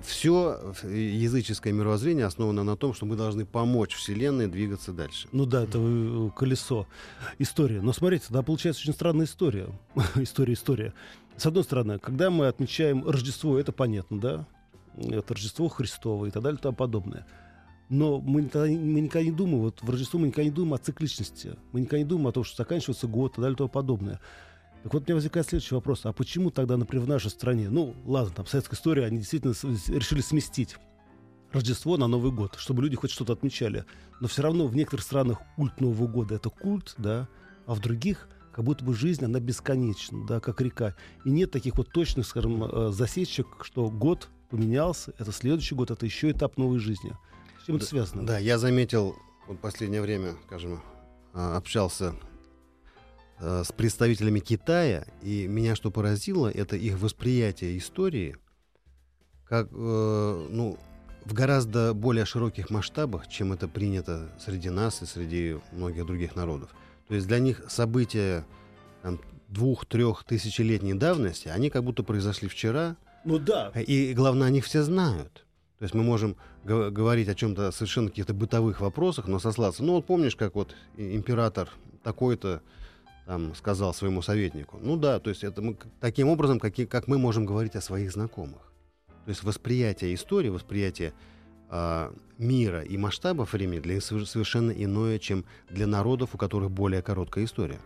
Все 0.04 0.74
языческое 0.84 1.72
мировоззрение 1.72 2.26
основано 2.26 2.64
на 2.64 2.76
том, 2.76 2.94
что 2.94 3.06
мы 3.06 3.16
должны 3.16 3.46
помочь 3.46 3.94
Вселенной 3.94 4.48
двигаться 4.48 4.92
дальше. 4.92 5.30
Ну 5.32 5.46
да, 5.46 5.64
это 5.64 5.78
э, 5.80 6.30
колесо. 6.36 6.86
История. 7.38 7.80
Но 7.80 7.94
смотрите, 7.94 8.26
да, 8.30 8.42
получается 8.42 8.82
очень 8.82 8.94
странная 8.94 9.26
история. 9.26 9.70
история, 10.16 10.54
история. 10.56 10.94
С 11.38 11.46
одной 11.46 11.64
стороны, 11.64 11.98
когда 12.00 12.30
мы 12.30 12.48
отмечаем 12.48 13.08
Рождество, 13.08 13.58
это 13.58 13.72
понятно, 13.72 14.20
да? 14.20 14.48
Это 14.98 15.34
Рождество 15.34 15.70
Христово 15.70 16.26
и 16.26 16.32
так 16.32 16.44
далее 16.44 16.60
и 16.60 16.62
тому 16.62 16.76
подобное. 16.76 17.26
Но 17.90 18.22
мы 18.22 18.44
никогда, 18.44 18.68
мы 18.68 19.02
никогда 19.02 19.26
не 19.26 19.32
думаем, 19.32 19.62
вот 19.62 19.82
в 19.82 19.90
Рождество 19.90 20.20
мы 20.20 20.28
никогда 20.28 20.44
не 20.44 20.52
думаем 20.52 20.76
о 20.76 20.78
цикличности. 20.78 21.56
Мы 21.72 21.82
никогда 21.82 21.98
не 21.98 22.06
думаем 22.06 22.28
о 22.28 22.32
том, 22.32 22.44
что 22.44 22.58
заканчивается 22.58 23.08
год 23.08 23.38
и 23.38 23.42
далее 23.42 23.56
и 23.56 23.58
тому 23.58 23.70
подобное. 23.70 24.20
Так 24.84 24.94
вот, 24.94 25.04
у 25.04 25.06
меня 25.08 25.16
возникает 25.16 25.48
следующий 25.48 25.76
вопрос. 25.76 26.06
А 26.06 26.14
почему 26.14 26.52
тогда, 26.52 26.78
например, 26.78 27.06
в 27.06 27.10
нашей 27.10 27.32
стране, 27.32 27.70
ну, 27.70 27.96
ладно, 28.06 28.34
там, 28.34 28.46
советская 28.46 28.78
история, 28.78 29.06
они 29.06 29.18
действительно 29.18 29.54
решили 29.88 30.22
сместить 30.22 30.78
Рождество 31.52 31.98
на 31.98 32.08
Новый 32.08 32.32
год, 32.32 32.56
чтобы 32.58 32.84
люди 32.84 32.96
хоть 32.96 33.10
что-то 33.10 33.34
отмечали. 33.34 33.86
Но 34.22 34.28
все 34.28 34.44
равно 34.44 34.68
в 34.68 34.76
некоторых 34.76 35.04
странах 35.04 35.42
культ 35.56 35.82
Нового 35.82 36.08
года— 36.08 36.36
это 36.36 36.50
культ, 36.50 36.94
да, 36.98 37.28
а 37.66 37.74
в 37.74 37.80
других 37.80 38.30
как 38.52 38.66
будто 38.66 38.84
бы 38.84 38.94
жизнь, 38.94 39.24
она 39.24 39.40
бесконечна, 39.40 40.26
да, 40.28 40.40
как 40.40 40.62
река. 40.62 40.96
И 41.26 41.32
нет 41.32 41.52
таких 41.52 41.78
вот 41.78 41.92
точных, 41.92 42.28
скажем, 42.28 42.64
э, 42.64 42.92
засечек, 42.92 43.48
что 43.64 43.90
год 43.90 44.30
поменялся, 44.50 45.14
это 45.18 45.32
следующий 45.32 45.76
год, 45.76 45.92
это 45.92 46.06
еще 46.06 46.32
этап 46.32 46.58
новой 46.58 46.80
жизни. 46.80 47.14
С 47.62 47.66
чем 47.66 47.76
это 47.78 47.86
связано? 47.86 48.26
Да, 48.26 48.38
я 48.38 48.58
заметил, 48.58 49.16
вот 49.48 49.58
в 49.58 49.60
последнее 49.60 50.02
время, 50.02 50.36
скажем, 50.46 50.82
а, 51.34 51.58
общался 51.58 52.16
Э, 53.42 53.64
с 53.66 53.72
представителями 53.72 54.40
Китая, 54.40 55.06
и 55.22 55.48
меня 55.48 55.76
что 55.76 55.92
поразило, 55.92 56.50
это 56.50 56.76
их 56.76 57.00
восприятие 57.00 57.78
истории 57.78 58.36
как, 59.46 59.70
э, 59.72 60.48
ну, 60.50 60.78
в 61.26 61.34
гораздо 61.34 61.94
более 61.94 62.26
широких 62.26 62.70
масштабах, 62.70 63.28
чем 63.28 63.54
это 63.54 63.68
принято 63.68 64.30
среди 64.40 64.70
нас 64.70 65.02
и 65.02 65.06
среди 65.06 65.58
многих 65.72 66.06
других 66.06 66.36
народов. 66.36 66.70
То 67.08 67.16
есть 67.16 67.28
для 67.28 67.40
них 67.40 67.64
события 67.70 68.46
там, 69.04 69.20
двух-трех 69.48 70.26
тысячелетней 70.26 70.94
давности, 70.94 71.48
они 71.48 71.70
как 71.70 71.84
будто 71.84 72.04
произошли 72.04 72.50
вчера. 72.50 72.98
Ну 73.24 73.40
да. 73.40 73.70
И 73.70 74.14
главное, 74.14 74.48
они 74.48 74.60
все 74.60 74.84
знают. 74.84 75.46
То 75.80 75.84
есть 75.84 75.96
мы 75.96 76.04
можем 76.04 76.36
говорить 76.66 77.30
о 77.30 77.36
чем-то 77.36 77.72
совершенно 77.72 78.10
каких-то 78.10 78.34
бытовых 78.34 78.82
вопросах, 78.82 79.28
но 79.28 79.40
сослаться. 79.40 79.82
Ну 79.82 79.94
вот 79.94 80.06
помнишь, 80.06 80.36
как 80.36 80.56
вот 80.56 80.76
император 80.98 81.70
такой-то 82.04 82.62
там, 83.26 83.56
сказал 83.56 83.94
своему 83.94 84.22
советнику. 84.22 84.78
Ну 84.82 84.98
да, 84.98 85.20
то 85.20 85.30
есть 85.30 85.44
это 85.44 85.62
мы 85.62 85.78
таким 86.02 86.28
образом, 86.28 86.60
как, 86.60 86.76
как 86.90 87.08
мы 87.08 87.18
можем 87.18 87.46
говорить 87.46 87.76
о 87.76 87.82
своих 87.82 88.12
знакомых. 88.12 88.74
То 89.24 89.30
есть 89.30 89.44
восприятие 89.44 90.14
истории, 90.16 90.50
восприятие 90.50 91.14
э, 91.70 92.12
мира 92.38 92.82
и 92.82 92.98
масштабов 92.98 93.54
времени 93.54 93.80
для 93.80 93.96
них 93.96 94.04
совершенно 94.04 94.72
иное, 94.72 95.18
чем 95.18 95.46
для 95.70 95.88
народов, 95.88 96.32
у 96.34 96.38
которых 96.38 96.72
более 96.72 97.02
короткая 97.02 97.46
история. 97.46 97.80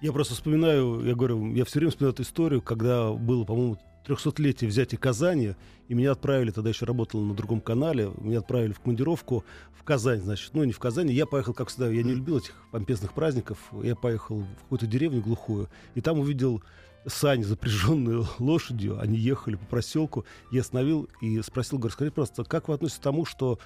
Я 0.00 0.12
просто 0.12 0.34
вспоминаю, 0.34 1.04
я 1.04 1.14
говорю, 1.14 1.54
я 1.54 1.64
все 1.64 1.78
время 1.78 1.90
вспоминаю 1.90 2.12
эту 2.14 2.22
историю, 2.22 2.60
когда 2.60 3.12
было, 3.12 3.44
по-моему, 3.44 3.78
300-летие 4.06 4.68
взятия 4.68 4.98
Казани, 4.98 5.54
и 5.88 5.94
меня 5.94 6.12
отправили, 6.12 6.50
тогда 6.50 6.70
еще 6.70 6.84
работал 6.84 7.20
на 7.20 7.34
другом 7.34 7.60
канале, 7.60 8.10
меня 8.18 8.38
отправили 8.38 8.72
в 8.72 8.80
командировку 8.80 9.44
в 9.72 9.82
Казань, 9.84 10.20
значит, 10.20 10.50
ну 10.52 10.64
не 10.64 10.72
в 10.72 10.78
Казань, 10.78 11.10
я 11.10 11.26
поехал, 11.26 11.54
как 11.54 11.68
всегда, 11.68 11.88
я 11.88 12.02
не 12.02 12.14
любил 12.14 12.38
этих 12.38 12.54
помпезных 12.70 13.12
праздников, 13.12 13.58
я 13.82 13.96
поехал 13.96 14.40
в 14.40 14.62
какую-то 14.62 14.86
деревню 14.86 15.22
глухую, 15.22 15.68
и 15.94 16.00
там 16.00 16.18
увидел 16.18 16.62
сани, 17.06 17.42
запряженные 17.42 18.24
лошадью, 18.38 19.00
они 19.00 19.18
ехали 19.18 19.56
по 19.56 19.66
проселку, 19.66 20.24
я 20.50 20.60
остановил 20.60 21.08
и 21.20 21.40
спросил, 21.42 21.78
говорю, 21.78 21.92
скажите 21.92 22.14
просто, 22.14 22.44
как 22.44 22.68
вы 22.68 22.74
относитесь 22.74 23.00
к 23.00 23.02
тому, 23.02 23.24
что 23.24 23.58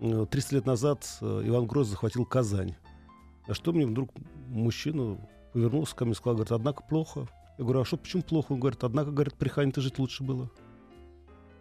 300 0.00 0.28
э, 0.36 0.56
лет 0.56 0.66
назад 0.66 1.06
э, 1.20 1.42
Иван 1.46 1.66
Грозный 1.66 1.92
захватил 1.92 2.24
Казань? 2.24 2.74
А 3.46 3.54
что 3.54 3.72
мне 3.72 3.86
вдруг 3.86 4.10
мужчина 4.48 5.18
повернулся 5.52 5.94
ко 5.94 6.04
мне 6.04 6.12
и 6.12 6.16
сказал, 6.16 6.34
говорит, 6.34 6.52
однако 6.52 6.82
плохо, 6.82 7.28
я 7.58 7.64
говорю, 7.64 7.80
а 7.80 7.84
что, 7.84 7.96
почему 7.96 8.22
плохо? 8.22 8.52
Он 8.52 8.60
говорит, 8.60 8.82
однако, 8.82 9.10
говорит, 9.10 9.34
при 9.34 9.48
Хане-то 9.48 9.80
жить 9.80 9.98
лучше 9.98 10.22
было. 10.22 10.50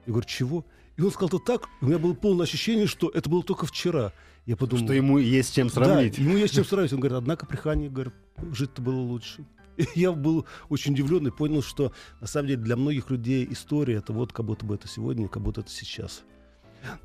Я 0.05 0.11
говорю, 0.11 0.27
чего? 0.27 0.65
И 0.97 1.01
он 1.01 1.11
сказал, 1.11 1.29
то 1.29 1.39
так, 1.39 1.69
у 1.81 1.85
меня 1.85 1.97
было 1.97 2.13
полное 2.13 2.45
ощущение, 2.45 2.87
что 2.87 3.09
это 3.09 3.29
было 3.29 3.43
только 3.43 3.65
вчера. 3.65 4.11
Я 4.45 4.57
подумал, 4.57 4.85
что 4.85 4.93
ему 4.93 5.17
есть 5.17 5.55
чем 5.55 5.69
сравнить. 5.69 6.17
Да, 6.17 6.23
ему 6.23 6.37
есть 6.37 6.53
чем 6.53 6.65
сравнить. 6.65 6.93
Он 6.93 6.99
говорит, 6.99 7.17
однако 7.17 7.45
при 7.45 7.57
Хане, 7.57 7.89
говорит, 7.89 8.13
жить-то 8.51 8.81
было 8.81 8.99
лучше. 8.99 9.45
И 9.77 9.87
я 9.95 10.11
был 10.11 10.45
очень 10.69 10.93
удивлен 10.93 11.25
и 11.27 11.31
понял, 11.31 11.63
что 11.63 11.93
на 12.21 12.27
самом 12.27 12.47
деле 12.47 12.61
для 12.61 12.75
многих 12.75 13.09
людей 13.09 13.47
история 13.49 13.95
это 13.95 14.13
вот 14.13 14.31
как 14.31 14.45
будто 14.45 14.65
бы 14.65 14.75
это 14.75 14.87
сегодня, 14.87 15.27
как 15.27 15.41
будто 15.41 15.61
это 15.61 15.71
сейчас. 15.71 16.23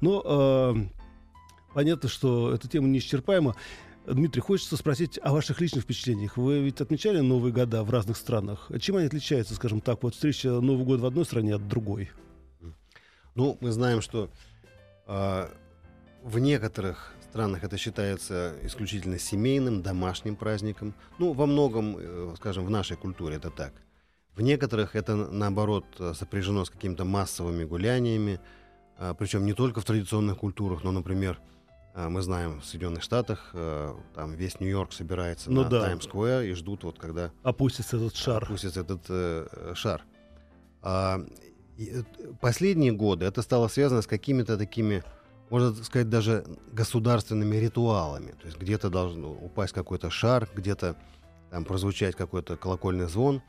Но 0.00 0.22
э, 0.24 0.74
понятно, 1.72 2.08
что 2.08 2.52
эта 2.52 2.68
тема 2.68 2.88
неисчерпаема. 2.88 3.54
Дмитрий, 4.14 4.40
хочется 4.40 4.76
спросить 4.76 5.18
о 5.22 5.32
ваших 5.32 5.60
личных 5.60 5.84
впечатлениях. 5.84 6.36
Вы 6.36 6.60
ведь 6.60 6.80
отмечали 6.80 7.20
Новые 7.20 7.52
года 7.52 7.82
в 7.84 7.90
разных 7.90 8.16
странах. 8.16 8.70
Чем 8.80 8.96
они 8.96 9.06
отличаются, 9.06 9.54
скажем 9.54 9.80
так, 9.80 10.02
вот 10.02 10.14
встреча 10.14 10.48
Новый 10.48 10.86
год 10.86 11.00
в 11.00 11.06
одной 11.06 11.24
стране 11.26 11.54
от 11.54 11.68
другой? 11.68 12.10
Ну, 13.34 13.58
мы 13.60 13.70
знаем, 13.70 14.00
что 14.00 14.30
э, 15.06 15.48
в 16.22 16.38
некоторых 16.38 17.12
странах 17.28 17.64
это 17.64 17.76
считается 17.76 18.54
исключительно 18.62 19.18
семейным, 19.18 19.82
домашним 19.82 20.36
праздником. 20.36 20.94
Ну, 21.18 21.34
во 21.34 21.44
многом, 21.46 21.96
э, 21.98 22.34
скажем, 22.36 22.64
в 22.64 22.70
нашей 22.70 22.96
культуре 22.96 23.36
это 23.36 23.50
так. 23.50 23.74
В 24.34 24.40
некоторых 24.40 24.96
это, 24.96 25.16
наоборот, 25.16 25.84
сопряжено 26.14 26.64
с 26.64 26.70
какими-то 26.70 27.04
массовыми 27.04 27.64
гуляниями, 27.64 28.40
э, 28.98 29.14
причем 29.18 29.44
не 29.44 29.52
только 29.52 29.80
в 29.80 29.84
традиционных 29.84 30.38
культурах, 30.38 30.82
но, 30.82 30.92
например, 30.92 31.38
а, 31.38 31.57
мы 32.06 32.22
знаем, 32.22 32.60
в 32.60 32.64
Соединенных 32.64 33.02
Штатах 33.02 33.50
э, 33.54 33.94
там 34.14 34.34
весь 34.34 34.60
Нью-Йорк 34.60 34.92
собирается 34.92 35.50
ну, 35.50 35.64
на 35.64 35.68
да. 35.68 35.80
Таймс-сквер 35.80 36.42
и 36.42 36.52
ждут 36.52 36.84
вот 36.84 36.98
когда... 36.98 37.32
Опустится 37.42 37.96
этот 37.96 38.14
шар. 38.14 38.44
Опустится 38.44 38.80
этот 38.80 39.02
э, 39.08 39.72
шар. 39.74 40.04
А, 40.80 41.20
и, 41.76 41.90
э, 41.90 42.02
последние 42.40 42.92
годы 42.92 43.26
это 43.26 43.42
стало 43.42 43.68
связано 43.68 44.02
с 44.02 44.06
какими-то 44.06 44.56
такими, 44.56 45.02
можно 45.50 45.74
сказать, 45.82 46.08
даже 46.08 46.44
государственными 46.72 47.56
ритуалами. 47.56 48.32
То 48.32 48.46
есть 48.46 48.58
где-то 48.58 48.90
должен 48.90 49.24
упасть 49.24 49.72
какой-то 49.72 50.10
шар, 50.10 50.48
где-то 50.54 50.96
там 51.50 51.64
прозвучать 51.64 52.14
какой-то 52.14 52.56
колокольный 52.56 53.06
звон, 53.06 53.42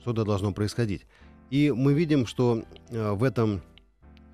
что-то 0.00 0.24
должно 0.24 0.52
происходить. 0.52 1.06
И 1.50 1.70
мы 1.70 1.94
видим, 1.94 2.26
что 2.26 2.62
э, 2.90 3.12
в 3.12 3.24
этом 3.24 3.62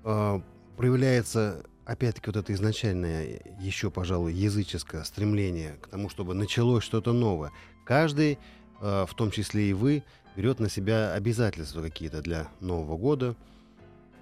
э, 0.03 0.41
проявляется 0.77 1.63
опять-таки 1.85 2.27
вот 2.29 2.37
это 2.37 2.53
изначальное 2.53 3.41
еще, 3.59 3.91
пожалуй, 3.91 4.33
языческое 4.33 5.03
стремление 5.03 5.73
к 5.81 5.87
тому, 5.87 6.09
чтобы 6.09 6.33
началось 6.33 6.83
что-то 6.83 7.13
новое. 7.13 7.51
Каждый, 7.85 8.37
э, 8.81 9.05
в 9.07 9.13
том 9.15 9.31
числе 9.31 9.69
и 9.69 9.73
вы, 9.73 10.03
берет 10.35 10.59
на 10.59 10.69
себя 10.69 11.13
обязательства 11.13 11.81
какие-то 11.81 12.21
для 12.21 12.47
Нового 12.59 12.97
года. 12.97 13.35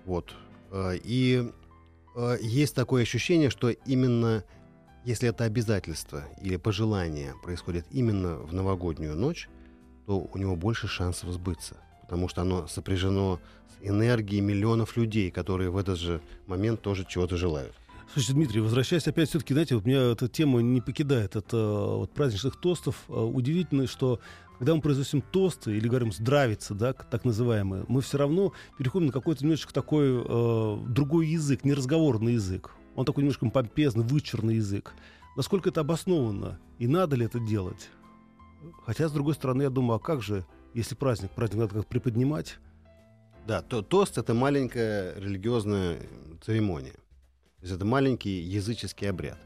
Вот. 0.05 0.33
Э, 0.71 0.97
и 1.03 1.51
э, 2.15 2.37
есть 2.41 2.75
такое 2.75 3.03
ощущение, 3.03 3.49
что 3.49 3.69
именно 3.69 4.43
если 5.03 5.29
это 5.29 5.45
обязательство 5.45 6.25
или 6.41 6.57
пожелание 6.57 7.33
происходит 7.43 7.85
именно 7.89 8.37
в 8.37 8.53
новогоднюю 8.53 9.15
ночь, 9.15 9.49
то 10.05 10.19
у 10.19 10.37
него 10.37 10.55
больше 10.55 10.87
шансов 10.87 11.31
сбыться, 11.31 11.77
потому 12.11 12.27
что 12.27 12.41
оно 12.41 12.67
сопряжено 12.67 13.39
энергии 13.81 14.41
миллионов 14.41 14.97
людей, 14.97 15.31
которые 15.31 15.69
в 15.69 15.77
этот 15.77 15.97
же 15.97 16.19
момент 16.45 16.81
тоже 16.81 17.05
чего-то 17.07 17.37
желают. 17.37 17.73
Слушайте, 18.11 18.33
Дмитрий, 18.33 18.59
возвращаясь 18.59 19.07
опять 19.07 19.29
все-таки, 19.29 19.53
знаете, 19.53 19.75
вот 19.75 19.85
меня 19.85 20.11
эта 20.11 20.27
тема 20.27 20.59
не 20.59 20.81
покидает 20.81 21.37
от 21.37 21.53
вот, 21.53 22.11
праздничных 22.11 22.59
тостов. 22.59 22.97
А, 23.07 23.23
удивительно, 23.23 23.87
что 23.87 24.19
когда 24.59 24.75
мы 24.75 24.81
произносим 24.81 25.21
тосты 25.21 25.77
или 25.77 25.87
говорим 25.87 26.11
здравиться, 26.11 26.73
да, 26.73 26.91
так 26.91 27.23
называемые, 27.23 27.85
мы 27.87 28.01
все 28.01 28.17
равно 28.17 28.51
переходим 28.77 29.05
на 29.05 29.13
какой-то 29.13 29.45
немножечко 29.45 29.73
такой 29.73 30.09
э, 30.09 30.77
другой 30.89 31.27
язык, 31.27 31.63
не 31.63 31.73
разговорный 31.73 32.33
язык. 32.33 32.71
Он 32.95 33.05
такой 33.05 33.23
немножко 33.23 33.49
помпезный, 33.49 34.03
вычурный 34.03 34.55
язык. 34.55 34.91
Насколько 35.37 35.69
это 35.69 35.79
обоснованно 35.79 36.59
и 36.77 36.87
надо 36.87 37.15
ли 37.15 37.25
это 37.25 37.39
делать? 37.39 37.89
Хотя, 38.85 39.07
с 39.07 39.13
другой 39.13 39.33
стороны, 39.33 39.61
я 39.61 39.69
думаю, 39.69 39.95
а 39.95 39.99
как 39.99 40.21
же, 40.21 40.45
если 40.73 40.95
праздник, 40.95 41.31
праздник 41.31 41.59
надо 41.59 41.75
как 41.75 41.87
приподнимать, 41.87 42.57
да, 43.47 43.61
то, 43.61 43.81
тост 43.81 44.17
это 44.17 44.33
маленькая 44.33 45.15
религиозная 45.17 45.99
церемония. 46.41 46.91
То 46.91 47.67
есть 47.67 47.75
это 47.75 47.85
маленький 47.85 48.41
языческий 48.41 49.09
обряд. 49.09 49.37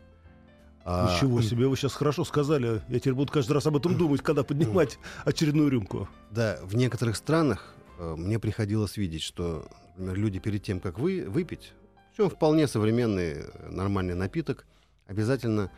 А, 0.83 1.15
Ничего 1.15 1.41
себе, 1.41 1.67
вы 1.67 1.75
сейчас 1.75 1.93
хорошо 1.93 2.23
сказали. 2.25 2.81
Я 2.89 2.99
теперь 2.99 3.13
буду 3.13 3.31
каждый 3.31 3.53
раз 3.53 3.65
об 3.65 3.77
этом 3.77 3.97
думать, 3.97 4.21
когда 4.21 4.43
поднимать 4.43 4.99
очередную 5.23 5.69
рюмку. 5.69 6.07
Да, 6.29 6.59
в 6.61 6.75
некоторых 6.75 7.15
странах 7.15 7.73
э, 7.97 8.15
мне 8.15 8.37
приходилось 8.37 8.97
видеть, 8.97 9.23
что 9.23 9.67
например, 9.97 10.17
люди 10.17 10.39
перед 10.39 10.61
тем, 10.61 10.79
как 10.79 10.99
вы, 10.99 11.25
выпить, 11.27 11.73
причем 12.11 12.29
вполне 12.29 12.67
современный 12.67 13.45
нормальный 13.69 14.13
напиток, 14.13 14.65
обязательно 15.07 15.71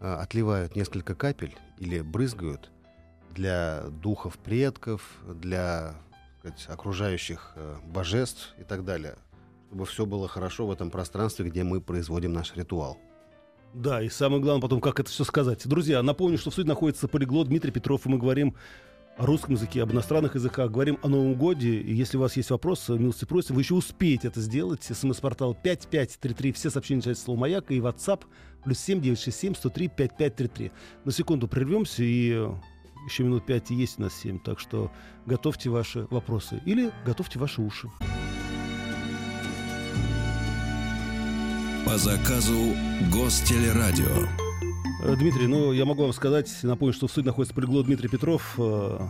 э, 0.00 0.14
отливают 0.14 0.76
несколько 0.76 1.14
капель 1.14 1.54
или 1.78 2.00
брызгают 2.00 2.70
для 3.34 3.84
духов 3.90 4.38
предков, 4.38 5.02
для 5.28 5.94
сказать, 6.38 6.66
окружающих 6.68 7.52
э, 7.56 7.76
божеств 7.84 8.54
и 8.58 8.64
так 8.64 8.84
далее, 8.84 9.16
чтобы 9.68 9.86
все 9.86 10.06
было 10.06 10.28
хорошо 10.28 10.66
в 10.66 10.70
этом 10.70 10.90
пространстве, 10.90 11.46
где 11.46 11.64
мы 11.64 11.80
производим 11.80 12.32
наш 12.32 12.54
ритуал. 12.54 12.98
Да, 13.72 14.00
и 14.02 14.08
самое 14.08 14.40
главное 14.40 14.62
потом, 14.62 14.80
как 14.80 15.00
это 15.00 15.10
все 15.10 15.24
сказать. 15.24 15.66
Друзья, 15.66 16.02
напомню, 16.02 16.38
что 16.38 16.50
в 16.50 16.52
студии 16.52 16.68
находится 16.68 17.08
полиглот 17.08 17.48
Дмитрий 17.48 17.72
Петров, 17.72 18.06
и 18.06 18.08
мы 18.08 18.18
говорим 18.18 18.54
о 19.16 19.26
русском 19.26 19.54
языке, 19.54 19.82
об 19.82 19.92
иностранных 19.92 20.34
языках, 20.34 20.70
говорим 20.70 20.98
о 21.02 21.08
Новом 21.08 21.34
Годе. 21.34 21.74
И 21.80 21.92
если 21.94 22.16
у 22.16 22.20
вас 22.20 22.36
есть 22.36 22.50
вопросы, 22.50 22.92
милости 22.92 23.24
просим, 23.24 23.54
вы 23.54 23.62
еще 23.62 23.74
успеете 23.74 24.28
это 24.28 24.40
сделать. 24.40 24.84
СМС-портал 24.84 25.54
5533, 25.54 26.52
все 26.52 26.70
сообщения 26.70 26.98
начинают 26.98 27.18
слово 27.18 27.38
«Маяк» 27.38 27.70
и 27.70 27.78
WhatsApp 27.78 28.22
плюс 28.64 28.78
7967 28.78 29.54
103 29.54 29.88
5533. 29.88 30.72
На 31.04 31.12
секунду 31.12 31.48
прервемся, 31.48 32.02
и 32.02 32.48
еще 33.06 33.24
минут 33.24 33.44
пять 33.44 33.70
и 33.70 33.74
есть 33.74 33.98
у 33.98 34.02
нас 34.02 34.14
7, 34.14 34.38
так 34.38 34.58
что 34.58 34.90
готовьте 35.26 35.70
ваши 35.70 36.06
вопросы 36.10 36.60
или 36.64 36.92
готовьте 37.04 37.38
ваши 37.38 37.60
уши. 37.62 37.88
По 41.86 41.98
заказу 41.98 42.74
Гостелерадио. 43.12 44.26
Э, 45.02 45.16
Дмитрий, 45.16 45.46
ну, 45.46 45.72
я 45.72 45.84
могу 45.84 46.02
вам 46.02 46.12
сказать, 46.14 46.50
напомню, 46.62 46.94
что 46.94 47.06
в 47.06 47.12
суде 47.12 47.26
находится 47.26 47.54
полиглот 47.54 47.86
Дмитрий 47.86 48.08
Петров. 48.08 48.54
Э, 48.58 49.06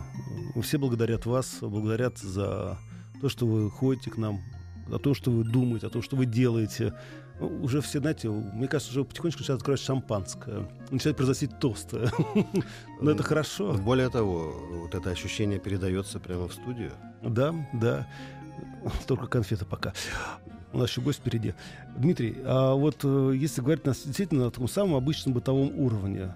все 0.61 0.77
благодарят 0.77 1.25
вас, 1.25 1.59
благодарят 1.61 2.17
за 2.17 2.77
то, 3.21 3.29
что 3.29 3.47
вы 3.47 3.71
ходите 3.71 4.11
к 4.11 4.17
нам, 4.17 4.41
о 4.91 4.99
том, 4.99 5.13
что 5.13 5.31
вы 5.31 5.45
думаете, 5.45 5.87
о 5.87 5.89
том, 5.89 6.01
что 6.01 6.17
вы 6.17 6.25
делаете. 6.25 6.93
Ну, 7.39 7.47
уже 7.63 7.81
все, 7.81 7.99
знаете, 7.99 8.29
мне 8.29 8.67
кажется, 8.67 8.91
уже 8.91 9.03
потихонечку 9.03 9.41
начинают 9.41 9.61
открывать 9.61 9.81
шампанское, 9.81 10.65
начинают 10.89 11.17
произносить 11.17 11.59
тосты. 11.59 12.09
Но 13.01 13.11
это 13.11 13.23
хорошо. 13.23 13.73
Более 13.73 14.09
того, 14.09 14.53
вот 14.71 14.95
это 14.95 15.09
ощущение 15.09 15.59
передается 15.59 16.19
прямо 16.19 16.47
в 16.47 16.53
студию. 16.53 16.91
Да, 17.21 17.53
да. 17.73 18.07
Только 19.07 19.27
конфеты 19.27 19.65
пока. 19.65 19.93
У 20.71 20.77
нас 20.77 20.89
еще 20.89 21.01
гость 21.01 21.19
впереди. 21.19 21.53
Дмитрий, 21.97 22.35
а 22.43 22.73
вот 22.73 22.99
э, 23.03 23.33
если 23.35 23.61
говорить 23.61 23.85
на, 23.85 23.93
действительно 23.93 24.45
на 24.45 24.51
таком 24.51 24.67
самом 24.67 24.95
обычном 24.95 25.33
бытовом 25.33 25.71
уровне, 25.77 26.33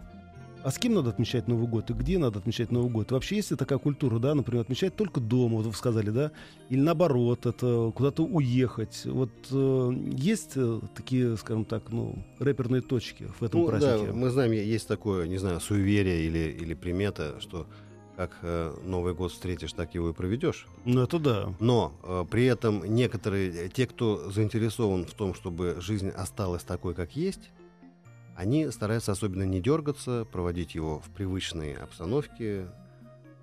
а 0.64 0.72
с 0.72 0.78
кем 0.78 0.94
надо 0.94 1.10
отмечать 1.10 1.48
Новый 1.48 1.68
год 1.68 1.90
и 1.90 1.94
где 1.94 2.18
надо 2.18 2.40
отмечать 2.40 2.72
Новый 2.72 2.92
год? 2.92 3.12
Вообще 3.12 3.38
есть 3.38 3.52
ли 3.52 3.58
такая 3.58 3.80
культура, 3.80 4.20
да, 4.20 4.36
например, 4.36 4.62
отмечать 4.62 4.96
только 4.96 5.20
дома, 5.20 5.58
вот 5.58 5.66
вы 5.66 5.74
сказали, 5.74 6.10
да, 6.10 6.32
или 6.70 6.80
наоборот, 6.80 7.46
это 7.46 7.92
куда-то 7.96 8.24
уехать? 8.24 9.02
Вот 9.06 9.32
э, 9.52 9.92
есть 10.12 10.54
э, 10.56 10.82
такие, 10.96 11.38
скажем 11.38 11.66
так, 11.66 11.90
ну, 11.90 12.24
рэперные 12.40 12.82
точки 12.82 13.32
в 13.40 13.44
этом 13.44 13.62
ну, 13.62 13.68
празднике? 13.68 14.08
Да, 14.08 14.14
мы 14.14 14.30
знаем, 14.30 14.52
есть 14.52 14.88
такое, 14.88 15.28
не 15.28 15.38
знаю, 15.38 15.60
суеверие 15.60 16.24
или, 16.24 16.58
или 16.60 16.74
примета, 16.74 17.36
что 17.40 17.68
как 18.20 18.38
э, 18.42 18.76
Новый 18.84 19.14
год 19.14 19.32
встретишь, 19.32 19.72
так 19.72 19.96
его 19.96 20.10
и 20.10 20.14
проведешь. 20.14 20.68
Ну, 20.84 21.04
это 21.04 21.20
да. 21.20 21.54
Но 21.62 21.94
э, 22.04 22.26
при 22.30 22.48
этом 22.48 22.84
некоторые, 22.84 23.68
э, 23.68 23.70
те, 23.70 23.88
кто 23.88 24.30
заинтересован 24.30 25.06
в 25.06 25.14
том, 25.14 25.34
чтобы 25.34 25.78
жизнь 25.80 26.10
осталась 26.10 26.64
такой, 26.64 26.96
как 26.96 27.16
есть, 27.16 27.50
они 28.40 28.72
стараются 28.72 29.12
особенно 29.12 29.44
не 29.44 29.60
дергаться, 29.60 30.26
проводить 30.32 30.74
его 30.74 31.02
в 31.02 31.10
привычной 31.10 31.74
обстановке. 31.74 32.68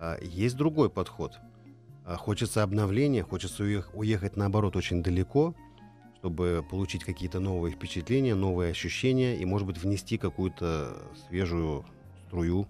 А 0.01 0.17
есть 0.23 0.57
другой 0.57 0.89
подход. 0.89 1.39
А 2.07 2.17
хочется 2.17 2.63
обновления, 2.63 3.23
хочется 3.23 3.63
уехать, 3.93 4.37
наоборот, 4.37 4.75
очень 4.75 5.03
далеко, 5.03 5.55
чтобы 6.19 6.65
получить 6.71 7.05
какие-то 7.05 7.41
новые 7.41 7.75
впечатления, 7.75 8.35
новые 8.35 8.71
ощущения 8.71 9.37
и, 9.37 9.45
может 9.45 9.67
быть, 9.67 9.77
внести 9.77 10.17
какую-то 10.17 10.97
свежую 11.29 11.85
струю 12.27 12.67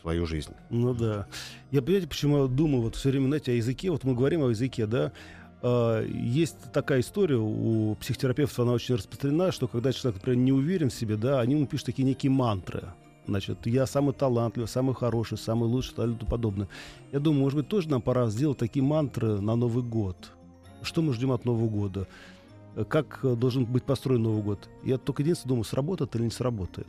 свою 0.00 0.26
жизнь. 0.26 0.54
Ну 0.70 0.94
да. 0.94 1.26
Я, 1.72 1.82
понимаете, 1.82 2.06
почему 2.06 2.42
я 2.42 2.46
думаю 2.46 2.82
вот 2.82 2.94
все 2.94 3.10
время, 3.10 3.26
знаете, 3.26 3.50
о 3.50 3.54
языке, 3.56 3.90
вот 3.90 4.04
мы 4.04 4.14
говорим 4.14 4.44
о 4.44 4.50
языке, 4.50 4.86
да, 4.86 5.10
Uh, 5.62 6.04
есть 6.12 6.56
такая 6.72 7.00
история 7.00 7.36
у 7.36 7.94
психотерапевтов, 7.94 8.58
она 8.58 8.72
очень 8.72 8.96
распространена, 8.96 9.52
что 9.52 9.68
когда 9.68 9.92
человек, 9.92 10.20
например, 10.20 10.44
не 10.44 10.52
уверен 10.52 10.90
в 10.90 10.94
себе, 10.94 11.16
да, 11.16 11.40
они 11.40 11.54
ему 11.54 11.66
пишут 11.66 11.86
такие 11.86 12.02
некие 12.02 12.32
мантры. 12.32 12.88
Значит, 13.28 13.64
я 13.66 13.86
самый 13.86 14.12
талантливый, 14.12 14.66
самый 14.66 14.96
хороший, 14.96 15.38
самый 15.38 15.68
лучший, 15.68 15.92
и 15.92 15.94
тому 15.94 16.16
подобное. 16.28 16.68
Я 17.12 17.20
думаю, 17.20 17.42
может 17.42 17.56
быть, 17.56 17.68
тоже 17.68 17.88
нам 17.88 18.02
пора 18.02 18.28
сделать 18.28 18.58
такие 18.58 18.84
мантры 18.84 19.40
на 19.40 19.54
Новый 19.54 19.84
год. 19.84 20.32
Что 20.82 21.00
мы 21.00 21.12
ждем 21.12 21.30
от 21.30 21.44
Нового 21.44 21.68
года? 21.68 22.08
Как 22.88 23.20
должен 23.22 23.64
быть 23.64 23.84
построен 23.84 24.24
Новый 24.24 24.42
год? 24.42 24.68
Я 24.82 24.98
только 24.98 25.22
единственное 25.22 25.50
думаю, 25.50 25.64
сработает 25.64 26.16
или 26.16 26.24
не 26.24 26.30
сработает. 26.30 26.88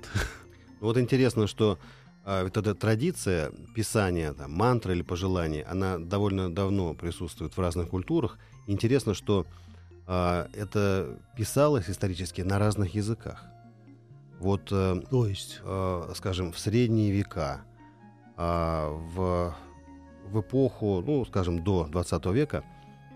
Вот 0.79 0.97
интересно, 0.97 1.45
что 1.45 1.77
а, 2.25 2.43
вот 2.43 2.57
эта 2.57 2.73
традиция 2.73 3.51
писания, 3.75 4.33
там, 4.33 4.51
мантры 4.51 4.93
или 4.93 5.01
пожеланий, 5.01 5.61
она 5.61 5.97
довольно 5.97 6.53
давно 6.53 6.93
присутствует 6.93 7.55
в 7.55 7.59
разных 7.59 7.89
культурах. 7.89 8.37
Интересно, 8.67 9.13
что 9.13 9.45
а, 10.07 10.47
это 10.53 11.19
писалось 11.37 11.89
исторически 11.89 12.41
на 12.41 12.59
разных 12.59 12.95
языках. 12.95 13.45
Вот, 14.39 14.69
э, 14.71 15.01
То 15.09 15.25
есть, 15.25 15.61
э, 15.63 16.11
скажем, 16.15 16.51
в 16.51 16.59
средние 16.59 17.11
века, 17.11 17.61
э, 18.35 18.89
в, 19.15 19.55
в 20.25 20.41
эпоху, 20.41 21.01
ну, 21.05 21.23
скажем, 21.23 21.63
до 21.63 21.87
20 21.87 22.25
века, 22.33 22.65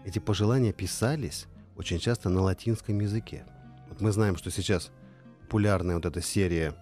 эти 0.06 0.20
пожелания 0.20 0.72
писались 0.72 1.48
очень 1.76 2.00
часто 2.00 2.30
на 2.30 2.42
латинском 2.42 2.98
языке. 3.02 3.46
Вот 3.90 4.00
мы 4.00 4.14
знаем, 4.14 4.38
что 4.38 4.52
сейчас 4.52 4.90
популярная 5.42 5.96
вот 5.96 6.06
эта 6.06 6.22
серия 6.22 6.74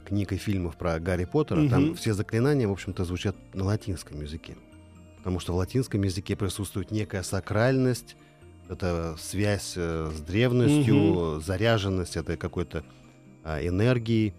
книг 0.00 0.32
и 0.32 0.36
фильмов 0.36 0.76
про 0.76 0.98
Гарри 0.98 1.24
Поттера, 1.24 1.60
угу. 1.60 1.68
там 1.68 1.94
все 1.94 2.14
заклинания, 2.14 2.66
в 2.66 2.72
общем-то, 2.72 3.04
звучат 3.04 3.36
на 3.54 3.64
латинском 3.64 4.20
языке. 4.20 4.56
Потому 5.18 5.38
что 5.38 5.52
в 5.52 5.56
латинском 5.56 6.02
языке 6.02 6.34
присутствует 6.36 6.90
некая 6.90 7.22
сакральность, 7.22 8.16
это 8.68 9.16
связь 9.18 9.74
э, 9.76 10.10
с 10.14 10.20
древностью, 10.20 10.96
угу. 10.96 11.40
заряженность 11.40 12.16
этой 12.16 12.36
какой-то 12.36 12.84
а, 13.44 13.60
энергии, 13.60 14.34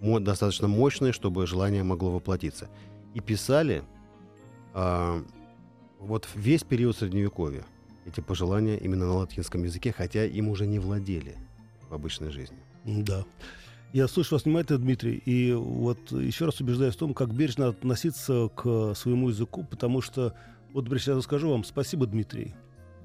достаточно 0.00 0.68
мощной, 0.68 1.12
чтобы 1.12 1.46
желание 1.46 1.82
могло 1.82 2.12
воплотиться. 2.12 2.68
И 3.14 3.20
писали 3.20 3.82
а, 4.74 5.22
вот 5.98 6.28
весь 6.34 6.62
период 6.62 6.96
Средневековья 6.96 7.64
эти 8.04 8.20
пожелания 8.20 8.76
именно 8.78 9.06
на 9.06 9.14
латинском 9.14 9.64
языке, 9.64 9.92
хотя 9.92 10.24
им 10.24 10.48
уже 10.48 10.66
не 10.66 10.78
владели 10.78 11.34
в 11.88 11.94
обычной 11.94 12.30
жизни. 12.30 12.58
Да. 12.84 13.24
Я 13.96 14.08
слушаю 14.08 14.34
вас 14.36 14.44
внимательно, 14.44 14.78
Дмитрий, 14.78 15.14
и 15.24 15.54
вот 15.54 16.12
еще 16.12 16.44
раз 16.44 16.60
убеждаюсь 16.60 16.94
в 16.94 16.98
том, 16.98 17.14
как 17.14 17.32
бережно 17.32 17.68
относиться 17.68 18.50
к 18.54 18.92
своему 18.94 19.30
языку, 19.30 19.64
потому 19.64 20.02
что, 20.02 20.34
вот, 20.74 20.86
сейчас 20.86 21.24
скажу 21.24 21.48
вам 21.48 21.64
спасибо, 21.64 22.06
Дмитрий, 22.06 22.54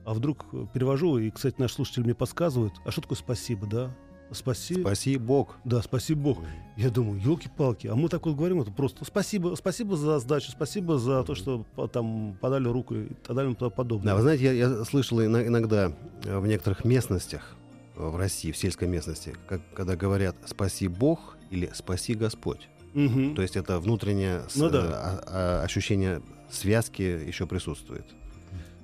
а 0.04 0.14
вдруг 0.14 0.48
перевожу, 0.74 1.18
и, 1.18 1.30
кстати, 1.30 1.56
наш 1.60 1.72
слушатель 1.72 2.04
мне 2.04 2.14
подсказывает, 2.14 2.74
а 2.84 2.92
что 2.92 3.04
такое 3.04 3.18
спасибо, 3.18 3.68
да? 3.68 3.96
Спаси... 4.34 4.82
Спаси 4.82 5.16
Бог. 5.16 5.56
Да, 5.64 5.82
спаси 5.82 6.14
Бог. 6.14 6.40
Я 6.76 6.90
думаю, 6.90 7.22
елки-палки, 7.22 7.88
а 7.88 7.96
мы 7.96 8.10
так 8.10 8.26
вот 8.26 8.36
говорим, 8.36 8.60
это 8.60 8.72
просто 8.72 9.06
спасибо, 9.06 9.56
спасибо 9.56 9.96
за 9.96 10.20
сдачу, 10.20 10.52
спасибо 10.52 10.98
за 10.98 11.24
то, 11.24 11.36
что 11.36 11.66
там 11.94 12.38
подали 12.42 12.68
руку 12.68 12.96
и 12.96 13.14
так 13.26 13.38
далее 13.38 13.54
и 13.54 13.56
тому 13.56 13.72
подобное. 13.72 14.08
Да, 14.08 14.16
вы 14.16 14.24
знаете, 14.24 14.44
я, 14.44 14.52
я 14.52 14.84
слышал 14.84 15.24
иногда 15.24 15.94
в 16.26 16.46
некоторых 16.48 16.84
местностях, 16.84 17.56
в 18.10 18.16
России, 18.16 18.52
в 18.52 18.58
сельской 18.58 18.88
местности, 18.88 19.36
как, 19.48 19.62
когда 19.74 19.96
говорят 19.96 20.36
«спаси 20.46 20.88
Бог» 20.88 21.38
или 21.50 21.70
«спаси 21.74 22.14
Господь». 22.14 22.70
Угу. 22.94 23.36
То 23.36 23.42
есть 23.42 23.56
это 23.56 23.80
внутреннее 23.80 24.44
ну, 24.56 24.68
с, 24.68 24.72
да. 24.72 24.82
а, 24.82 25.24
а, 25.26 25.64
ощущение 25.64 26.22
связки 26.50 27.02
еще 27.02 27.48
присутствует. 27.48 28.06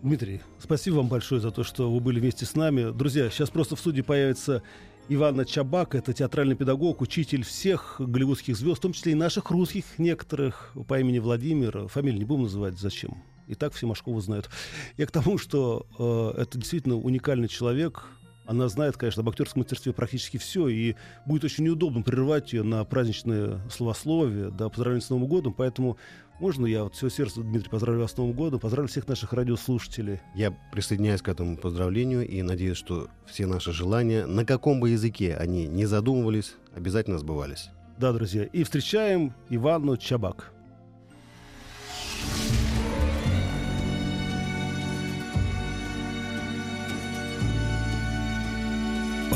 Дмитрий, 0.01 0.41
спасибо 0.59 0.95
вам 0.95 1.07
большое 1.07 1.41
за 1.41 1.51
то, 1.51 1.63
что 1.63 1.91
вы 1.91 1.99
были 1.99 2.20
вместе 2.20 2.45
с 2.45 2.55
нами. 2.55 2.91
Друзья, 2.91 3.30
сейчас 3.30 3.49
просто 3.49 3.76
в 3.76 3.80
студии 3.80 4.01
появится 4.01 4.61
Ивана 5.09 5.45
Чабак, 5.45 5.95
это 5.95 6.13
театральный 6.13 6.55
педагог, 6.55 7.01
учитель 7.01 7.43
всех 7.43 7.95
голливудских 7.99 8.55
звезд, 8.55 8.78
в 8.78 8.82
том 8.82 8.93
числе 8.93 9.13
и 9.13 9.15
наших 9.15 9.49
русских 9.49 9.86
некоторых 9.97 10.74
по 10.88 10.99
имени 10.99 11.20
Владимир. 11.20 11.88
Фамилию 11.88 12.20
не 12.20 12.26
будем 12.26 12.43
называть, 12.43 12.78
зачем? 12.78 13.24
И 13.47 13.55
так 13.55 13.74
все 13.74 13.88
Машкову 13.88 14.20
знают. 14.20 14.49
Я 14.97 15.07
к 15.07 15.11
тому, 15.11 15.38
что 15.38 15.88
э, 15.97 16.41
это 16.41 16.57
действительно 16.57 16.97
уникальный 16.97 17.47
человек, 17.47 18.03
она 18.47 18.69
знает, 18.69 18.97
конечно, 18.97 19.21
об 19.21 19.29
актерском 19.29 19.61
мастерстве 19.61 19.93
практически 19.93 20.37
все, 20.37 20.67
и 20.69 20.95
будет 21.25 21.43
очень 21.43 21.65
неудобно 21.65 22.01
прерывать 22.01 22.53
ее 22.53 22.63
на 22.63 22.83
праздничное 22.85 23.59
словословие, 23.69 24.49
да, 24.49 24.69
поздравление 24.69 25.05
с 25.05 25.09
Новым 25.09 25.27
годом, 25.27 25.53
поэтому 25.53 25.97
можно 26.39 26.65
я 26.65 26.85
от 26.85 26.95
всего 26.95 27.09
сердца, 27.09 27.41
Дмитрий, 27.41 27.69
поздравлю 27.69 28.01
вас 28.01 28.11
с 28.11 28.17
Новым 28.17 28.33
годом, 28.33 28.59
поздравлю 28.59 28.87
всех 28.89 29.07
наших 29.07 29.33
радиослушателей. 29.33 30.21
Я 30.35 30.51
присоединяюсь 30.71 31.21
к 31.21 31.27
этому 31.27 31.57
поздравлению 31.57 32.27
и 32.27 32.41
надеюсь, 32.41 32.77
что 32.77 33.09
все 33.25 33.47
наши 33.47 33.73
желания, 33.73 34.25
на 34.25 34.45
каком 34.45 34.79
бы 34.79 34.91
языке 34.91 35.35
они 35.35 35.67
не 35.67 35.85
задумывались, 35.85 36.55
обязательно 36.73 37.17
сбывались. 37.17 37.69
Да, 37.97 38.13
друзья, 38.13 38.43
и 38.43 38.63
встречаем 38.63 39.33
Ивану 39.49 39.97
Чабак. 39.97 40.53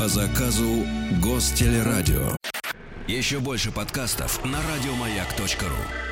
По 0.02 0.08
заказу 0.08 0.84
Гостелерадио. 1.22 2.36
Еще 3.06 3.38
больше 3.38 3.70
подкастов 3.70 4.44
на 4.44 4.58
радиомаяк.ру. 4.60 6.11